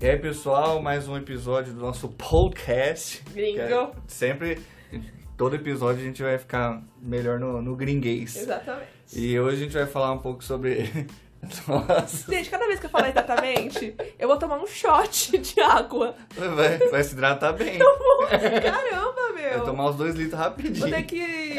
E 0.00 0.08
aí, 0.08 0.16
pessoal, 0.16 0.80
mais 0.80 1.08
um 1.08 1.16
episódio 1.16 1.72
do 1.72 1.80
nosso 1.80 2.08
podcast. 2.10 3.22
Gringo. 3.32 3.60
É 3.60 3.90
sempre, 4.06 4.60
todo 5.36 5.56
episódio 5.56 6.02
a 6.02 6.04
gente 6.04 6.22
vai 6.22 6.38
ficar 6.38 6.80
melhor 7.02 7.40
no, 7.40 7.60
no 7.60 7.74
gringuês. 7.74 8.36
Exatamente. 8.36 8.88
E 9.12 9.38
hoje 9.40 9.56
a 9.56 9.60
gente 9.60 9.72
vai 9.72 9.86
falar 9.86 10.12
um 10.12 10.18
pouco 10.18 10.44
sobre. 10.44 10.88
Nossa, 11.68 12.32
Gente, 12.32 12.50
cada 12.50 12.66
vez 12.66 12.80
que 12.80 12.86
eu 12.86 12.90
falar 12.90 13.10
exatamente, 13.10 13.94
eu 14.18 14.26
vou 14.26 14.36
tomar 14.36 14.58
um 14.58 14.66
shot 14.66 15.38
de 15.38 15.60
água. 15.60 16.14
vai, 16.34 16.78
vai 16.78 17.04
se 17.04 17.12
hidratar 17.14 17.52
bem. 17.52 17.78
Caramba, 17.78 19.32
Vai 19.34 19.54
meu. 19.54 19.64
tomar 19.64 19.90
os 19.90 19.96
dois 19.96 20.16
litros 20.16 20.38
rapidinho. 20.38 20.80
Vou 20.80 20.90
ter 20.90 21.02
que. 21.04 21.54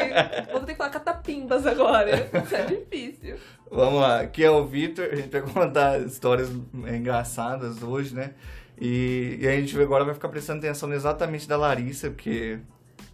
Vou 0.52 0.60
ter 0.60 0.72
que 0.72 0.78
falar 0.78 0.90
catapimbas 1.20 1.66
agora. 1.66 2.30
Isso 2.44 2.54
é 2.54 2.64
difícil. 2.64 3.36
Vamos 3.70 4.00
lá, 4.00 4.20
aqui 4.20 4.42
é 4.42 4.50
o 4.50 4.64
Vitor, 4.66 5.08
a 5.12 5.14
gente 5.14 5.28
vai 5.28 5.42
contar 5.42 6.00
histórias 6.00 6.50
engraçadas 6.74 7.82
hoje, 7.82 8.14
né? 8.14 8.34
E, 8.80 9.38
e 9.40 9.46
a 9.46 9.52
gente 9.52 9.80
agora 9.80 10.04
vai 10.04 10.12
ficar 10.12 10.28
prestando 10.28 10.58
atenção 10.58 10.92
exatamente 10.92 11.46
da 11.46 11.56
Larissa, 11.56 12.10
porque 12.10 12.58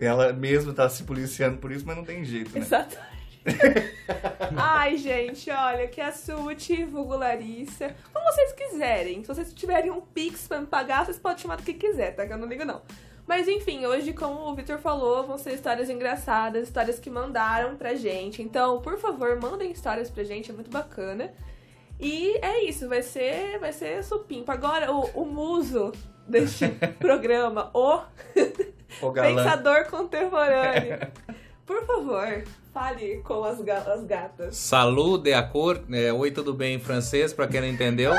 ela 0.01 0.33
mesma 0.33 0.73
tá 0.73 0.89
se 0.89 1.03
policiando 1.05 1.59
por 1.59 1.71
isso, 1.71 1.85
mas 1.87 1.97
não 1.97 2.05
tem 2.05 2.25
jeito, 2.25 2.55
né? 2.55 2.61
Exatamente. 2.61 3.17
Ai, 4.57 4.97
gente, 4.97 5.51
olha, 5.51 5.87
que 5.89 6.01
é 6.01 6.07
a 6.07 6.13
Suti, 6.13 6.85
vulgo 6.85 7.17
Larissa. 7.17 7.95
Como 8.13 8.25
vocês 8.33 8.53
quiserem. 8.53 9.23
Se 9.23 9.29
vocês 9.29 9.53
tiverem 9.53 9.91
um 9.91 10.01
Pix 10.01 10.49
pra 10.49 10.61
me 10.61 10.67
pagar, 10.67 11.05
vocês 11.05 11.19
podem 11.19 11.39
chamar 11.39 11.57
do 11.57 11.63
que 11.63 11.75
quiser, 11.75 12.13
tá? 12.13 12.27
Que 12.27 12.33
eu 12.33 12.39
não 12.39 12.49
ligo, 12.49 12.65
não. 12.65 12.81
Mas 13.27 13.49
enfim, 13.49 13.85
hoje, 13.87 14.13
como 14.13 14.49
o 14.49 14.55
Victor 14.55 14.79
falou, 14.79 15.27
vão 15.27 15.37
ser 15.37 15.53
histórias 15.55 15.91
engraçadas, 15.91 16.63
histórias 16.69 16.99
que 16.99 17.11
mandaram 17.11 17.77
pra 17.77 17.95
gente. 17.95 18.41
Então, 18.41 18.81
por 18.81 18.99
favor, 18.99 19.37
mandem 19.41 19.71
histórias 19.73 20.09
pra 20.11 20.23
gente, 20.23 20.51
é 20.51 20.55
muito 20.55 20.71
bacana. 20.71 21.33
E 21.99 22.37
é 22.43 22.63
isso, 22.65 22.89
vai 22.89 23.03
ser, 23.03 23.59
vai 23.59 23.73
ser 23.73 24.05
supimpa. 24.05 24.53
Agora, 24.53 24.93
o, 24.93 25.07
o 25.23 25.25
muso 25.27 25.91
deste 26.29 26.69
programa, 27.01 27.71
o 27.75 28.01
galã. 29.13 29.43
pensador 29.43 29.87
contemporâneo. 29.87 30.99
Por 31.67 31.85
favor, 31.85 32.45
fale 32.73 33.17
com 33.25 33.43
as, 33.43 33.61
ga- 33.61 33.93
as 33.93 34.05
gatas. 34.05 34.57
Salut 34.57 35.25
de 35.25 35.33
acordo. 35.35 35.93
É, 35.97 36.13
Oi, 36.13 36.31
tudo 36.31 36.55
bem 36.55 36.77
em 36.77 36.79
francês, 36.79 37.33
pra 37.33 37.49
quem 37.49 37.61
não 37.61 37.67
entendeu. 37.67 38.13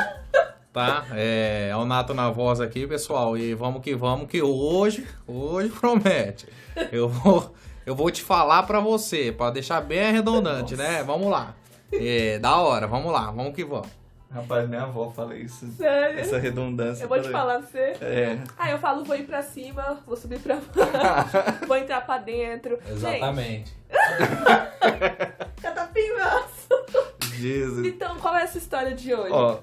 Tá? 0.86 1.06
É, 1.14 1.70
é 1.72 1.76
o 1.76 1.86
Nato 1.86 2.14
na 2.14 2.30
voz 2.30 2.62
aqui, 2.62 2.86
pessoal. 2.86 3.38
E 3.38 3.54
vamos 3.54 3.82
que 3.82 3.96
vamos, 3.96 4.28
que 4.28 4.42
hoje, 4.42 5.08
hoje 5.26 5.70
promete. 5.70 6.48
Eu 6.92 7.10
vou, 7.10 7.54
eu 7.86 7.96
vou 7.96 8.12
te 8.12 8.22
falar 8.22 8.64
pra 8.64 8.80
você, 8.80 9.32
pra 9.32 9.50
deixar 9.50 9.82
bem 9.82 10.08
arredondante, 10.08 10.76
né? 10.76 11.04
Vamos 11.04 11.30
lá. 11.30 11.56
É, 11.92 12.38
da 12.40 12.58
hora, 12.58 12.86
vamos 12.86 13.12
lá, 13.12 13.32
vamos 13.32 13.54
que 13.56 13.64
vamos. 13.64 13.88
Rapaz, 14.30 14.68
minha 14.68 14.84
avó 14.84 15.10
fala 15.10 15.36
isso. 15.38 15.66
Sério? 15.72 16.20
Essa 16.20 16.38
redundância. 16.38 17.06
Eu 17.06 17.08
vou 17.08 17.22
te 17.22 17.30
falar 17.30 17.60
pra 17.60 17.68
você. 17.68 17.96
É. 18.02 18.38
Ah, 18.58 18.70
eu 18.70 18.78
falo, 18.78 19.06
vou 19.06 19.16
ir 19.16 19.24
pra 19.24 19.42
cima, 19.42 20.02
vou 20.06 20.18
subir 20.18 20.40
pra 20.40 20.56
baixo, 20.58 21.38
vou 21.66 21.78
entrar 21.78 22.02
pra 22.02 22.18
dentro. 22.18 22.78
Exatamente. 22.90 23.74
Gente, 23.90 25.62
catapimbas. 25.62 26.47
Jesus. 27.42 27.86
Então, 27.88 28.18
qual 28.18 28.36
é 28.36 28.44
essa 28.44 28.58
história 28.58 28.94
de 28.94 29.14
hoje, 29.14 29.32
Ó, 29.32 29.60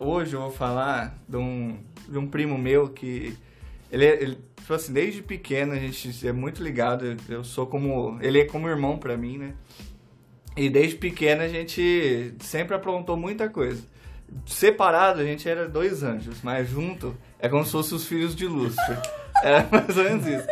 o- 0.00 0.08
hoje 0.08 0.34
eu 0.34 0.40
vou 0.40 0.50
falar 0.50 1.16
de 1.28 1.36
um, 1.36 1.78
de 2.08 2.18
um 2.18 2.26
primo 2.26 2.56
meu 2.58 2.88
que. 2.88 3.36
Ele, 3.90 4.04
é- 4.06 4.22
ele, 4.22 4.38
tipo 4.56 4.74
assim, 4.74 4.92
desde 4.92 5.22
pequeno 5.22 5.72
a 5.72 5.78
gente 5.78 6.26
é 6.26 6.32
muito 6.32 6.62
ligado. 6.62 7.16
Eu 7.28 7.44
sou 7.44 7.66
como. 7.66 8.18
Ele 8.20 8.40
é 8.40 8.44
como 8.44 8.68
irmão 8.68 8.98
pra 8.98 9.16
mim, 9.16 9.38
né? 9.38 9.54
E 10.56 10.68
desde 10.70 10.96
pequeno 10.96 11.42
a 11.42 11.48
gente 11.48 12.34
sempre 12.40 12.74
aprontou 12.76 13.16
muita 13.16 13.48
coisa. 13.48 13.82
Separado 14.46 15.20
a 15.20 15.24
gente 15.24 15.48
era 15.48 15.68
dois 15.68 16.02
anjos, 16.02 16.38
mas 16.42 16.68
junto 16.68 17.16
é 17.38 17.48
como 17.48 17.64
se 17.64 17.72
fossem 17.72 17.96
os 17.96 18.06
filhos 18.06 18.34
de 18.34 18.46
Lúcifer. 18.46 18.98
Era 19.42 19.66
mais 19.70 19.96
ou 19.96 20.04
menos 20.04 20.26
isso. 20.26 20.46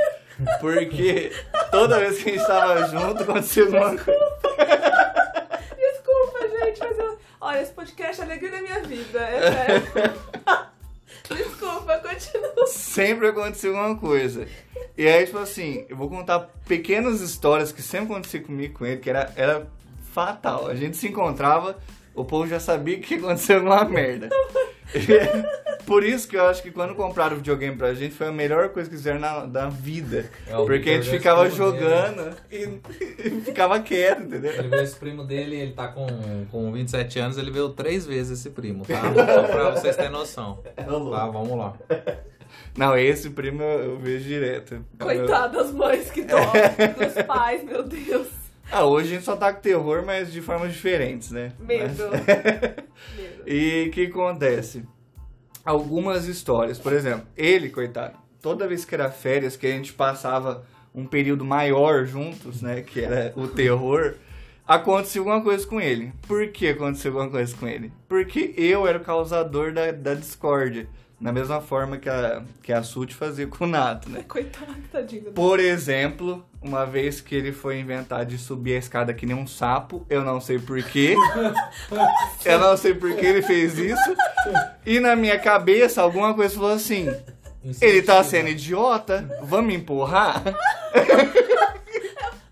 Porque 0.60 1.32
toda 1.70 1.98
vez 2.00 2.22
que 2.22 2.30
a 2.30 2.32
gente 2.34 2.46
tava 2.46 2.86
junto 2.88 3.22
acontecia 3.22 3.62
alguma 3.64 3.96
coisa. 3.96 4.20
Desculpa, 5.76 6.48
gente, 6.48 6.80
mas 6.80 6.98
eu... 6.98 7.18
Olha, 7.44 7.60
esse 7.60 7.72
podcast 7.72 8.20
é 8.20 8.24
a 8.24 8.26
alegria 8.28 8.52
da 8.52 8.62
minha 8.62 8.78
vida, 8.82 9.18
é. 9.18 9.82
Desculpa, 11.34 11.98
continua. 11.98 12.66
sempre 12.68 13.26
aconteceu 13.26 13.76
alguma 13.76 13.98
coisa. 13.98 14.46
E 14.96 15.08
aí, 15.08 15.26
tipo 15.26 15.38
assim, 15.38 15.84
eu 15.88 15.96
vou 15.96 16.08
contar 16.08 16.48
pequenas 16.64 17.20
histórias 17.20 17.72
que 17.72 17.82
sempre 17.82 18.12
acontecia 18.12 18.40
comigo 18.40 18.78
com 18.78 18.86
ele, 18.86 19.00
que 19.00 19.10
era, 19.10 19.32
era 19.34 19.66
fatal. 20.12 20.68
A 20.68 20.76
gente 20.76 20.96
se 20.96 21.08
encontrava, 21.08 21.76
o 22.14 22.24
povo 22.24 22.46
já 22.46 22.60
sabia 22.60 23.00
que 23.00 23.14
ia 23.14 23.20
acontecer 23.20 23.54
alguma 23.54 23.84
merda. 23.86 24.28
Por 25.86 26.04
isso 26.04 26.28
que 26.28 26.36
eu 26.36 26.46
acho 26.46 26.62
que 26.62 26.70
quando 26.70 26.94
compraram 26.94 27.34
o 27.34 27.36
videogame 27.38 27.76
pra 27.76 27.92
gente 27.92 28.14
foi 28.14 28.28
a 28.28 28.32
melhor 28.32 28.68
coisa 28.68 28.88
que 28.88 28.96
fizeram 28.96 29.18
na, 29.18 29.44
da 29.44 29.68
vida. 29.68 30.30
É, 30.46 30.54
Porque 30.54 30.90
a 30.90 30.94
gente 30.94 31.10
Victor 31.10 31.18
ficava 31.18 31.48
escutou 31.48 31.72
jogando 31.72 32.36
e, 32.50 32.78
e 33.26 33.40
ficava 33.40 33.80
quieto, 33.80 34.22
entendeu? 34.22 34.52
Ele 34.52 34.68
viu 34.68 34.82
esse 34.82 34.96
primo 34.96 35.24
dele, 35.24 35.56
ele 35.56 35.72
tá 35.72 35.88
com, 35.88 36.06
com 36.50 36.72
27 36.72 37.18
anos, 37.18 37.38
ele 37.38 37.50
viu 37.50 37.70
três 37.70 38.06
vezes 38.06 38.38
esse 38.38 38.50
primo, 38.50 38.84
tá? 38.84 39.00
Só 39.34 39.42
pra 39.42 39.70
vocês 39.70 39.96
terem 39.96 40.12
noção. 40.12 40.62
É 40.76 40.84
louco. 40.84 41.10
Tá, 41.10 41.26
vamos 41.26 41.58
lá. 41.58 41.74
Não, 42.76 42.96
esse 42.96 43.30
primo 43.30 43.62
eu, 43.62 43.92
eu 43.92 43.98
vejo 43.98 44.24
direto. 44.24 44.84
Coitado 44.98 45.58
das 45.58 45.72
mães 45.72 46.10
que 46.10 46.22
dó, 46.22 46.38
dos 46.38 47.22
pais, 47.26 47.64
meu 47.64 47.82
Deus. 47.82 48.41
Ah, 48.72 48.86
hoje 48.86 49.08
a 49.08 49.14
gente 49.16 49.24
só 49.24 49.36
tá 49.36 49.52
com 49.52 49.60
terror, 49.60 50.02
mas 50.02 50.32
de 50.32 50.40
formas 50.40 50.72
diferentes, 50.72 51.30
né? 51.30 51.52
Medo. 51.60 52.04
Medo. 53.14 53.42
E 53.46 53.88
o 53.88 53.90
que 53.90 54.06
acontece? 54.06 54.82
Algumas 55.62 56.26
histórias, 56.26 56.78
por 56.78 56.94
exemplo, 56.94 57.26
ele, 57.36 57.68
coitado, 57.68 58.16
toda 58.40 58.66
vez 58.66 58.86
que 58.86 58.94
era 58.94 59.10
férias, 59.10 59.56
que 59.56 59.66
a 59.66 59.70
gente 59.70 59.92
passava 59.92 60.64
um 60.94 61.06
período 61.06 61.44
maior 61.44 62.06
juntos, 62.06 62.62
né, 62.62 62.80
que 62.80 63.00
era 63.02 63.34
o 63.36 63.46
terror, 63.46 64.14
aconteceu 64.66 65.22
alguma 65.22 65.42
coisa 65.42 65.66
com 65.66 65.78
ele. 65.78 66.10
Por 66.26 66.48
que 66.48 66.68
aconteceu 66.68 67.12
alguma 67.12 67.30
coisa 67.30 67.54
com 67.54 67.68
ele? 67.68 67.92
Porque 68.08 68.54
eu 68.56 68.86
era 68.88 68.96
o 68.96 69.04
causador 69.04 69.72
da, 69.74 69.92
da 69.92 70.14
discórdia, 70.14 70.88
da 71.22 71.32
mesma 71.32 71.60
forma 71.60 71.98
que 71.98 72.08
a, 72.08 72.42
que 72.62 72.72
a 72.72 72.82
Sult 72.82 73.14
fazia 73.14 73.46
com 73.46 73.64
o 73.64 73.66
Nato, 73.68 74.10
né? 74.10 74.24
Coitado, 74.28 74.74
tadinho. 74.90 75.30
Por 75.32 75.60
exemplo, 75.60 76.44
uma 76.60 76.84
vez 76.84 77.20
que 77.20 77.34
ele 77.34 77.52
foi 77.52 77.78
inventar 77.78 78.26
de 78.26 78.36
subir 78.36 78.74
a 78.74 78.78
escada 78.78 79.14
que 79.14 79.24
nem 79.24 79.36
um 79.36 79.46
sapo, 79.46 80.04
eu 80.10 80.24
não 80.24 80.40
sei 80.40 80.58
porquê. 80.58 81.14
eu 82.44 82.58
não 82.58 82.76
sei 82.76 82.94
por 82.94 83.14
que 83.14 83.24
ele 83.24 83.40
fez 83.40 83.78
isso. 83.78 84.16
E 84.84 84.98
na 84.98 85.14
minha 85.14 85.38
cabeça, 85.38 86.02
alguma 86.02 86.34
coisa 86.34 86.56
falou 86.56 86.72
assim: 86.72 87.08
ele 87.80 88.02
tá 88.02 88.22
sendo 88.24 88.48
idiota, 88.48 89.24
vamos 89.42 89.72
empurrar? 89.74 90.42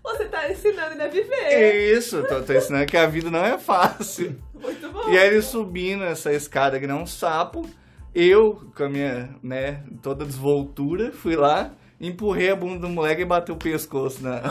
Você 0.01 0.25
tá 0.25 0.49
ensinando 0.49 0.93
ele 0.93 1.01
a 1.01 1.05
É 1.05 1.09
viver. 1.09 1.97
isso, 1.97 2.23
tô, 2.23 2.41
tô 2.41 2.53
ensinando 2.53 2.85
que 2.85 2.97
a 2.97 3.05
vida 3.05 3.29
não 3.29 3.43
é 3.43 3.57
fácil. 3.57 4.39
Muito 4.53 4.89
bom. 4.89 5.09
E 5.09 5.17
aí 5.17 5.27
ele 5.27 5.41
subindo 5.41 6.03
essa 6.03 6.31
escada 6.31 6.79
que 6.79 6.87
nem 6.87 6.95
um 6.95 7.05
sapo, 7.05 7.67
eu, 8.13 8.61
com 8.75 8.83
a 8.83 8.89
minha, 8.89 9.29
né, 9.41 9.83
toda 10.01 10.25
desvoltura, 10.25 11.11
fui 11.11 11.35
lá, 11.35 11.71
empurrei 11.99 12.51
a 12.51 12.55
bunda 12.55 12.79
do 12.79 12.89
moleque 12.89 13.21
e 13.21 13.25
bateu 13.25 13.55
o 13.55 13.57
pescoço 13.57 14.21
na. 14.23 14.41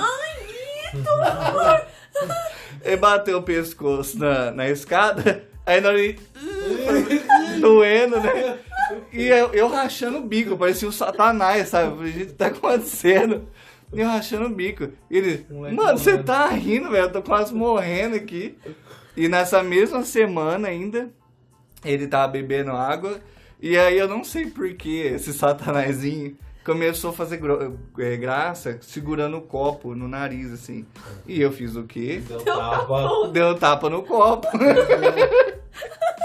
Ele 2.82 2.96
bateu 2.98 3.38
o 3.38 3.42
pescoço 3.42 4.18
na, 4.18 4.50
na 4.50 4.68
escada, 4.68 5.44
aí 5.66 5.80
na 5.80 5.88
hora 5.88 6.00
ele. 6.00 6.18
doendo, 7.60 8.20
né? 8.20 8.58
E 9.12 9.26
eu, 9.26 9.52
eu 9.52 9.68
rachando 9.68 10.18
o 10.18 10.22
bico, 10.22 10.56
parecia 10.56 10.88
o 10.88 10.92
satanás, 10.92 11.68
sabe? 11.68 11.96
Falei, 11.96 12.12
gente, 12.12 12.22
o 12.22 12.26
que 12.28 12.32
tá 12.32 12.46
acontecendo? 12.46 13.48
E 13.92 14.00
eu 14.00 14.08
rachando 14.08 14.46
o 14.46 14.50
bico. 14.50 14.88
E 15.10 15.16
ele, 15.16 15.46
Moleque 15.50 15.76
mano, 15.76 15.98
você 15.98 16.18
tá 16.18 16.48
rindo, 16.48 16.90
velho, 16.90 17.04
eu 17.04 17.12
tô 17.12 17.22
quase 17.22 17.54
morrendo 17.54 18.16
aqui. 18.16 18.56
E 19.16 19.28
nessa 19.28 19.62
mesma 19.62 20.04
semana 20.04 20.68
ainda, 20.68 21.10
ele 21.84 22.06
tava 22.06 22.32
bebendo 22.32 22.72
água. 22.72 23.20
E 23.60 23.76
aí 23.76 23.98
eu 23.98 24.08
não 24.08 24.24
sei 24.24 24.46
por 24.46 24.72
que 24.74 25.00
esse 25.00 25.32
satanazinho 25.32 26.36
começou 26.64 27.10
a 27.10 27.12
fazer 27.12 27.40
eh, 27.98 28.16
graça 28.16 28.78
segurando 28.80 29.36
o 29.38 29.42
copo 29.42 29.94
no 29.94 30.08
nariz, 30.08 30.52
assim. 30.52 30.86
E 31.26 31.40
eu 31.40 31.52
fiz 31.52 31.76
o 31.76 31.84
quê? 31.84 32.22
Deu 32.26 32.40
tapa, 32.42 33.28
Deu 33.32 33.54
tapa 33.56 33.90
no 33.90 34.02
copo. 34.02 34.46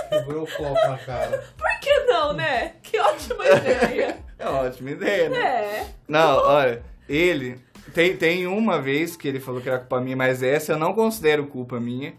quebrou 0.09 0.43
o 0.43 0.47
copo 0.47 0.73
na 0.87 0.97
cara. 0.97 1.43
Por 1.57 1.79
que 1.81 1.99
não, 2.05 2.33
né? 2.33 2.73
Que 2.81 2.99
ótima 2.99 3.45
ideia. 3.47 4.17
É 4.37 4.47
uma 4.49 4.61
ótima 4.61 4.91
ideia, 4.91 5.29
né? 5.29 5.37
É. 5.39 5.87
Não, 6.07 6.37
olha, 6.37 6.83
ele. 7.07 7.59
Tem, 7.93 8.15
tem 8.17 8.47
uma 8.47 8.81
vez 8.81 9.15
que 9.15 9.27
ele 9.27 9.39
falou 9.39 9.61
que 9.61 9.69
era 9.69 9.77
culpa 9.79 10.01
minha, 10.01 10.17
mas 10.17 10.43
essa 10.43 10.73
eu 10.73 10.77
não 10.77 10.93
considero 10.93 11.45
culpa 11.47 11.79
minha. 11.79 12.13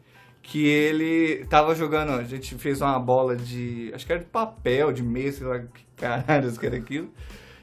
Que 0.48 0.64
ele 0.64 1.44
tava 1.46 1.74
jogando, 1.74 2.12
a 2.12 2.22
gente 2.22 2.54
fez 2.54 2.80
uma 2.80 2.98
bola 3.00 3.34
de. 3.34 3.90
Acho 3.92 4.06
que 4.06 4.12
era 4.12 4.22
de 4.22 4.28
papel, 4.28 4.92
de 4.92 5.02
mesa, 5.02 5.38
sei 5.38 5.46
lá 5.46 5.58
que 5.58 5.84
caralho 5.96 6.52
que 6.52 6.66
era 6.66 6.76
aquilo. 6.76 7.10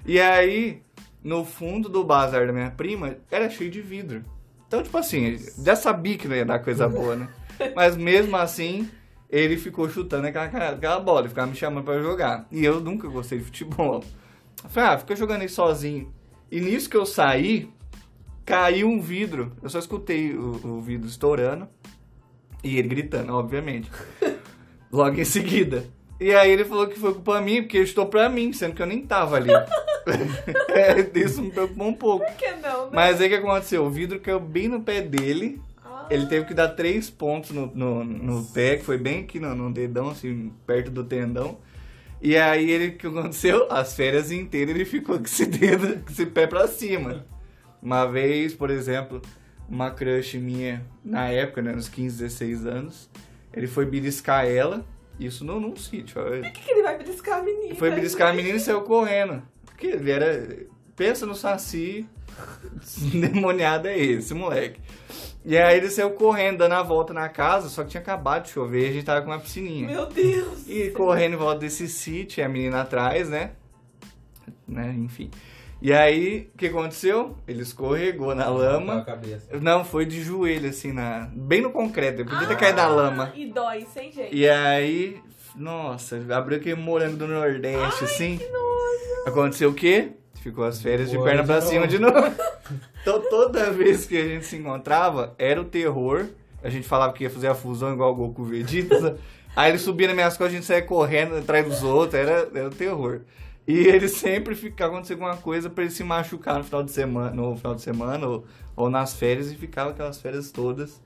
E 0.06 0.20
aí, 0.20 0.82
no 1.24 1.46
fundo 1.46 1.88
do 1.88 2.04
bazar 2.04 2.46
da 2.46 2.52
minha 2.52 2.72
prima, 2.72 3.16
era 3.32 3.50
cheio 3.50 3.72
de 3.72 3.82
vidro. 3.82 4.24
Então, 4.68 4.84
tipo 4.84 4.98
assim, 4.98 5.38
já 5.64 5.76
sabia 5.76 6.18
que 6.18 6.28
não 6.28 6.36
ia 6.36 6.46
dar 6.46 6.60
coisa 6.60 6.90
boa, 6.90 7.16
né? 7.16 7.30
Mas 7.74 7.96
mesmo 7.96 8.36
assim, 8.36 8.90
ele 9.30 9.56
ficou 9.56 9.90
chutando 9.90 10.28
aquela, 10.28 10.46
aquela 10.72 11.00
bola, 11.00 11.30
ficava 11.30 11.48
me 11.48 11.56
chamando 11.56 11.86
pra 11.86 12.02
jogar. 12.02 12.48
E 12.52 12.66
eu 12.66 12.82
nunca 12.82 13.08
gostei 13.08 13.38
de 13.38 13.46
futebol. 13.46 14.04
Eu 14.64 14.70
falei, 14.70 14.90
ah, 14.90 14.98
fica 14.98 15.16
jogando 15.16 15.42
aí 15.42 15.50
sozinho. 15.50 16.14
E 16.52 16.60
nisso 16.60 16.90
que 16.90 16.98
eu 16.98 17.06
saí, 17.06 17.70
caiu 18.46 18.90
um 18.90 19.00
vidro. 19.00 19.54
Eu 19.62 19.70
só 19.70 19.80
escutei 19.80 20.36
o, 20.36 20.78
o 20.78 20.82
vidro 20.82 21.08
estourando. 21.08 21.68
E 22.64 22.78
ele 22.78 22.88
gritando, 22.88 23.34
obviamente. 23.34 23.92
Logo 24.92 25.20
em 25.20 25.26
seguida. 25.26 25.86
E 26.20 26.34
aí 26.34 26.52
ele 26.52 26.64
falou 26.64 26.88
que 26.88 26.98
foi 26.98 27.14
culpa 27.14 27.42
minha, 27.42 27.62
porque 27.62 27.80
estou 27.80 28.06
pra 28.06 28.30
mim, 28.30 28.54
sendo 28.54 28.76
que 28.76 28.82
eu 28.82 28.86
nem 28.86 29.02
tava 29.02 29.36
ali. 29.36 29.50
é, 30.70 31.20
isso 31.20 31.42
me 31.42 31.52
preocupou 31.52 31.88
um 31.88 31.94
pouco. 31.94 32.26
Por 32.26 32.36
que 32.36 32.52
não? 32.54 32.86
Né? 32.86 32.92
Mas 32.94 33.20
aí 33.20 33.28
o 33.28 33.30
que 33.30 33.36
aconteceu? 33.36 33.84
O 33.84 33.90
vidro 33.90 34.20
caiu 34.20 34.40
bem 34.40 34.68
no 34.68 34.82
pé 34.82 35.02
dele. 35.02 35.60
Ah. 35.84 36.08
Ele 36.10 36.26
teve 36.28 36.46
que 36.46 36.54
dar 36.54 36.70
três 36.70 37.10
pontos 37.10 37.52
no, 37.52 37.66
no, 37.66 38.04
no 38.04 38.46
pé, 38.46 38.78
que 38.78 38.86
foi 38.86 38.98
bem 38.98 39.22
aqui 39.22 39.40
no, 39.40 39.54
no, 39.54 39.74
dedão, 39.74 40.10
assim, 40.10 40.54
perto 40.66 40.92
do 40.92 41.04
tendão. 41.04 41.58
E 42.22 42.38
aí 42.38 42.72
ele, 42.72 42.88
o 42.88 42.98
que 42.98 43.08
aconteceu? 43.08 43.68
As 43.70 43.94
férias 43.94 44.32
inteiras 44.32 44.74
ele 44.76 44.86
ficou 44.86 45.18
com 45.18 45.26
esse 45.26 45.46
dedo, 45.46 46.04
com 46.06 46.12
esse 46.12 46.26
pé 46.26 46.48
pra 46.48 46.68
cima. 46.68 47.26
Uma 47.82 48.06
vez, 48.06 48.54
por 48.54 48.70
exemplo, 48.70 49.22
uma 49.74 49.90
crush 49.90 50.38
minha, 50.38 50.86
na 51.04 51.30
época, 51.30 51.62
né, 51.62 51.72
nos 51.72 51.90
15, 51.90 52.20
16 52.20 52.66
anos, 52.68 53.10
ele 53.52 53.66
foi 53.66 53.88
beliscar 53.88 54.46
ela, 54.46 54.86
isso 55.20 55.44
num, 55.44 55.60
num 55.60 55.76
sítio. 55.76 56.22
Por 56.22 56.52
que, 56.52 56.62
que 56.62 56.72
ele 56.72 56.84
vai 56.84 56.96
beliscar 56.96 57.40
a 57.40 57.42
menina? 57.42 57.76
Foi 57.76 57.90
beliscar 57.90 58.30
a 58.30 58.34
menina 58.34 58.58
e 58.58 58.60
saiu 58.60 58.82
correndo. 58.82 59.42
Porque 59.66 59.88
ele 59.88 60.12
era. 60.12 60.68
Pensa 60.96 61.26
no 61.26 61.34
Saci, 61.34 62.06
demoniado 63.12 63.88
é 63.88 63.98
esse, 63.98 64.36
moleque. 64.36 64.80
E 65.44 65.58
aí 65.58 65.78
ele 65.78 65.90
saiu 65.90 66.12
correndo, 66.12 66.60
dando 66.60 66.74
a 66.74 66.84
volta 66.84 67.12
na 67.12 67.28
casa, 67.28 67.68
só 67.68 67.84
que 67.84 67.90
tinha 67.90 68.02
acabado 68.02 68.44
de 68.44 68.52
chover 68.52 68.86
e 68.86 68.90
a 68.90 68.94
gente 68.94 69.06
tava 69.06 69.22
com 69.24 69.32
uma 69.32 69.40
piscininha. 69.40 69.88
Meu 69.88 70.06
Deus! 70.06 70.68
E 70.68 70.92
correndo 70.92 71.34
em 71.34 71.38
volta 71.38 71.62
desse 71.62 71.88
sítio, 71.88 72.42
e 72.42 72.44
a 72.44 72.48
menina 72.48 72.82
atrás, 72.82 73.28
né? 73.28 73.52
né? 74.68 74.94
Enfim. 75.00 75.32
E 75.84 75.92
aí, 75.92 76.50
o 76.56 76.58
que 76.58 76.68
aconteceu? 76.68 77.36
Ele 77.46 77.62
escorregou 77.62 78.34
na 78.34 78.48
lama. 78.48 79.06
Não, 79.62 79.84
foi 79.84 80.06
de 80.06 80.24
joelho, 80.24 80.70
assim, 80.70 80.94
na... 80.94 81.30
bem 81.34 81.60
no 81.60 81.72
concreto. 81.72 82.22
Ele 82.22 82.30
podia 82.30 82.48
ter 82.48 82.56
caído 82.56 82.78
na 82.78 82.88
lama. 82.88 83.34
E 83.36 83.48
dói, 83.48 83.86
sem 83.94 84.10
jeito. 84.10 84.34
E 84.34 84.48
aí, 84.48 85.22
nossa, 85.58 86.22
abriu 86.34 86.58
aquele 86.58 86.76
morango 86.76 87.18
do 87.18 87.28
Nordeste, 87.28 87.98
Ai, 88.00 88.04
assim. 88.06 88.38
Que 88.38 88.48
nojo. 88.48 89.28
Aconteceu 89.28 89.72
o 89.72 89.74
quê? 89.74 90.12
Ficou 90.36 90.64
as 90.64 90.82
férias 90.82 91.12
de 91.12 91.18
perna 91.18 91.42
de 91.42 91.48
pra 91.48 91.56
novo. 91.56 91.68
cima 91.68 91.86
de 91.86 92.00
novo. 92.00 92.34
então 93.02 93.20
toda 93.30 93.70
vez 93.70 94.06
que 94.06 94.16
a 94.16 94.26
gente 94.26 94.46
se 94.46 94.56
encontrava, 94.56 95.36
era 95.38 95.60
o 95.60 95.66
terror. 95.66 96.28
A 96.64 96.70
gente 96.70 96.88
falava 96.88 97.12
que 97.12 97.26
ia 97.26 97.30
fazer 97.30 97.48
a 97.48 97.56
fusão 97.56 97.92
igual 97.92 98.14
o 98.14 98.16
Goku 98.16 98.46
Vegeta. 98.46 99.18
Aí 99.54 99.70
ele 99.70 99.80
subia 99.80 100.08
nas 100.08 100.16
minhas 100.16 100.38
costas, 100.38 100.54
a 100.54 100.56
gente 100.56 100.66
saía 100.66 100.82
correndo 100.82 101.36
atrás 101.36 101.66
dos 101.66 101.84
outros, 101.84 102.14
era, 102.14 102.48
era 102.56 102.68
o 102.68 102.72
terror. 102.72 103.20
E 103.66 103.78
ele 103.78 104.10
sempre 104.10 104.56
ficava 104.56 104.94
acontecendo 104.94 105.24
alguma 105.24 105.42
coisa 105.42 105.70
pra 105.70 105.84
ele 105.84 105.92
se 105.92 106.04
machucar 106.04 106.58
no 106.58 106.64
final 106.64 106.84
de 106.84 106.92
semana, 106.92 107.32
no 107.32 107.56
final 107.56 107.76
de 107.76 107.82
semana 107.82 108.28
ou, 108.28 108.46
ou 108.76 108.90
nas 108.90 109.14
férias 109.14 109.52
e 109.52 109.56
ficava 109.56 109.92
aquelas 109.92 110.20
férias 110.20 110.52
todas 110.52 111.02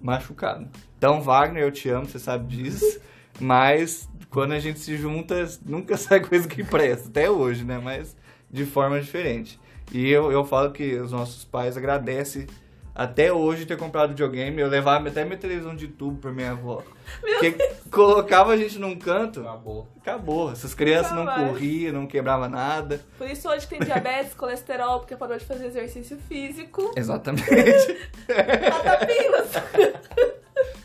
machucado. 0.00 0.68
Então, 0.98 1.20
Wagner, 1.20 1.62
eu 1.62 1.72
te 1.72 1.88
amo, 1.88 2.06
você 2.06 2.18
sabe 2.18 2.54
disso. 2.56 3.00
Mas 3.40 4.08
quando 4.30 4.52
a 4.52 4.58
gente 4.58 4.78
se 4.78 4.96
junta, 4.96 5.48
nunca 5.64 5.96
sai 5.98 6.20
coisa 6.20 6.46
que 6.46 6.62
presta, 6.62 7.08
até 7.08 7.30
hoje, 7.30 7.64
né? 7.64 7.78
Mas 7.78 8.16
de 8.50 8.64
forma 8.64 9.00
diferente. 9.00 9.58
E 9.92 10.10
eu, 10.10 10.30
eu 10.30 10.44
falo 10.44 10.72
que 10.72 10.94
os 10.96 11.12
nossos 11.12 11.44
pais 11.44 11.76
agradecem 11.76 12.46
até 12.94 13.32
hoje 13.32 13.64
ter 13.66 13.76
comprado 13.76 14.10
videogame. 14.10 14.60
Eu 14.60 14.68
levava 14.68 15.08
até 15.08 15.24
minha 15.24 15.36
televisão 15.36 15.74
de 15.74 15.88
tubo 15.88 16.18
pra 16.20 16.30
minha 16.30 16.50
avó. 16.52 16.82
Porque 17.20 17.52
colocava 17.90 18.52
a 18.52 18.56
gente 18.56 18.78
num 18.78 18.96
canto, 18.98 19.40
Acabou. 19.40 19.88
acabou. 20.00 20.52
Essas 20.52 20.74
crianças 20.74 21.12
não 21.12 21.24
Nunca 21.24 21.38
mais. 21.38 21.48
corriam, 21.52 21.92
não 21.92 22.06
quebrava 22.06 22.48
nada. 22.48 23.00
Por 23.18 23.28
isso 23.28 23.48
hoje 23.48 23.66
tem 23.66 23.78
diabetes, 23.80 24.34
colesterol, 24.34 25.00
porque 25.00 25.16
parou 25.16 25.36
de 25.36 25.44
fazer 25.44 25.66
exercício 25.66 26.18
físico. 26.28 26.92
Exatamente. 26.96 27.46
Patapilas. 28.26 29.50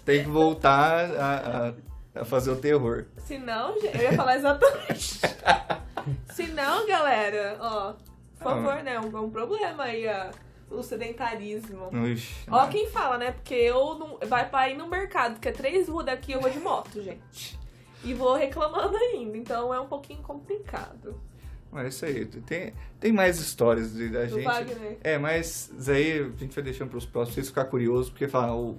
Tem 0.05 0.23
que 0.23 0.29
voltar 0.29 1.05
a, 1.19 1.67
a- 1.67 2.21
a 2.21 2.25
fazer 2.25 2.49
o 2.51 2.55
terror. 2.55 3.05
Se 3.17 3.37
não, 3.37 3.79
gente, 3.79 3.95
eu 3.97 4.03
ia 4.03 4.13
falar 4.13 4.37
exatamente. 4.37 5.19
Se 6.33 6.47
não, 6.47 6.87
galera, 6.87 7.57
ó, 7.59 7.93
por 8.37 8.43
favor, 8.43 8.75
né? 8.83 8.97
Um, 8.99 9.07
um 9.25 9.29
problema 9.29 9.83
aí, 9.83 10.07
ó, 10.07 10.27
o 10.69 10.81
sedentarismo. 10.83 11.89
Ixi, 12.07 12.45
Ó 12.49 12.67
quem 12.67 12.87
fala, 12.89 13.17
né? 13.17 13.31
Porque 13.31 13.53
eu 13.53 13.95
não. 13.95 14.17
Vai 14.27 14.49
pra 14.49 14.69
ir 14.69 14.77
no 14.77 14.87
mercado, 14.87 15.39
que 15.39 15.47
é 15.47 15.51
três 15.51 15.87
ruas 15.87 16.05
daqui, 16.05 16.31
eu 16.33 16.41
vou 16.41 16.49
de 16.49 16.59
moto, 16.59 17.01
gente. 17.01 17.57
E 18.03 18.13
vou 18.13 18.35
reclamando 18.35 18.95
ainda, 18.95 19.37
então 19.37 19.73
é 19.73 19.79
um 19.79 19.87
pouquinho 19.87 20.21
complicado. 20.21 21.19
Mas 21.71 21.85
é 21.85 21.87
isso 21.89 22.05
aí. 22.05 22.25
Tem, 22.25 22.73
tem 22.99 23.11
mais 23.11 23.39
histórias 23.39 23.93
de- 23.93 24.09
da 24.09 24.23
Do 24.23 24.29
gente. 24.29 24.43
Wagner. 24.45 24.97
É, 25.03 25.17
mas 25.17 25.71
isso 25.77 25.91
aí 25.91 26.19
a 26.19 26.23
gente 26.39 26.55
vai 26.55 26.63
deixando 26.63 26.89
pros 26.89 27.05
próximos, 27.05 27.33
pra 27.33 27.41
vocês 27.43 27.47
ficarem 27.49 27.69
curiosos, 27.69 28.09
porque 28.09 28.27
falam, 28.27 28.57
"Ô, 28.57 28.75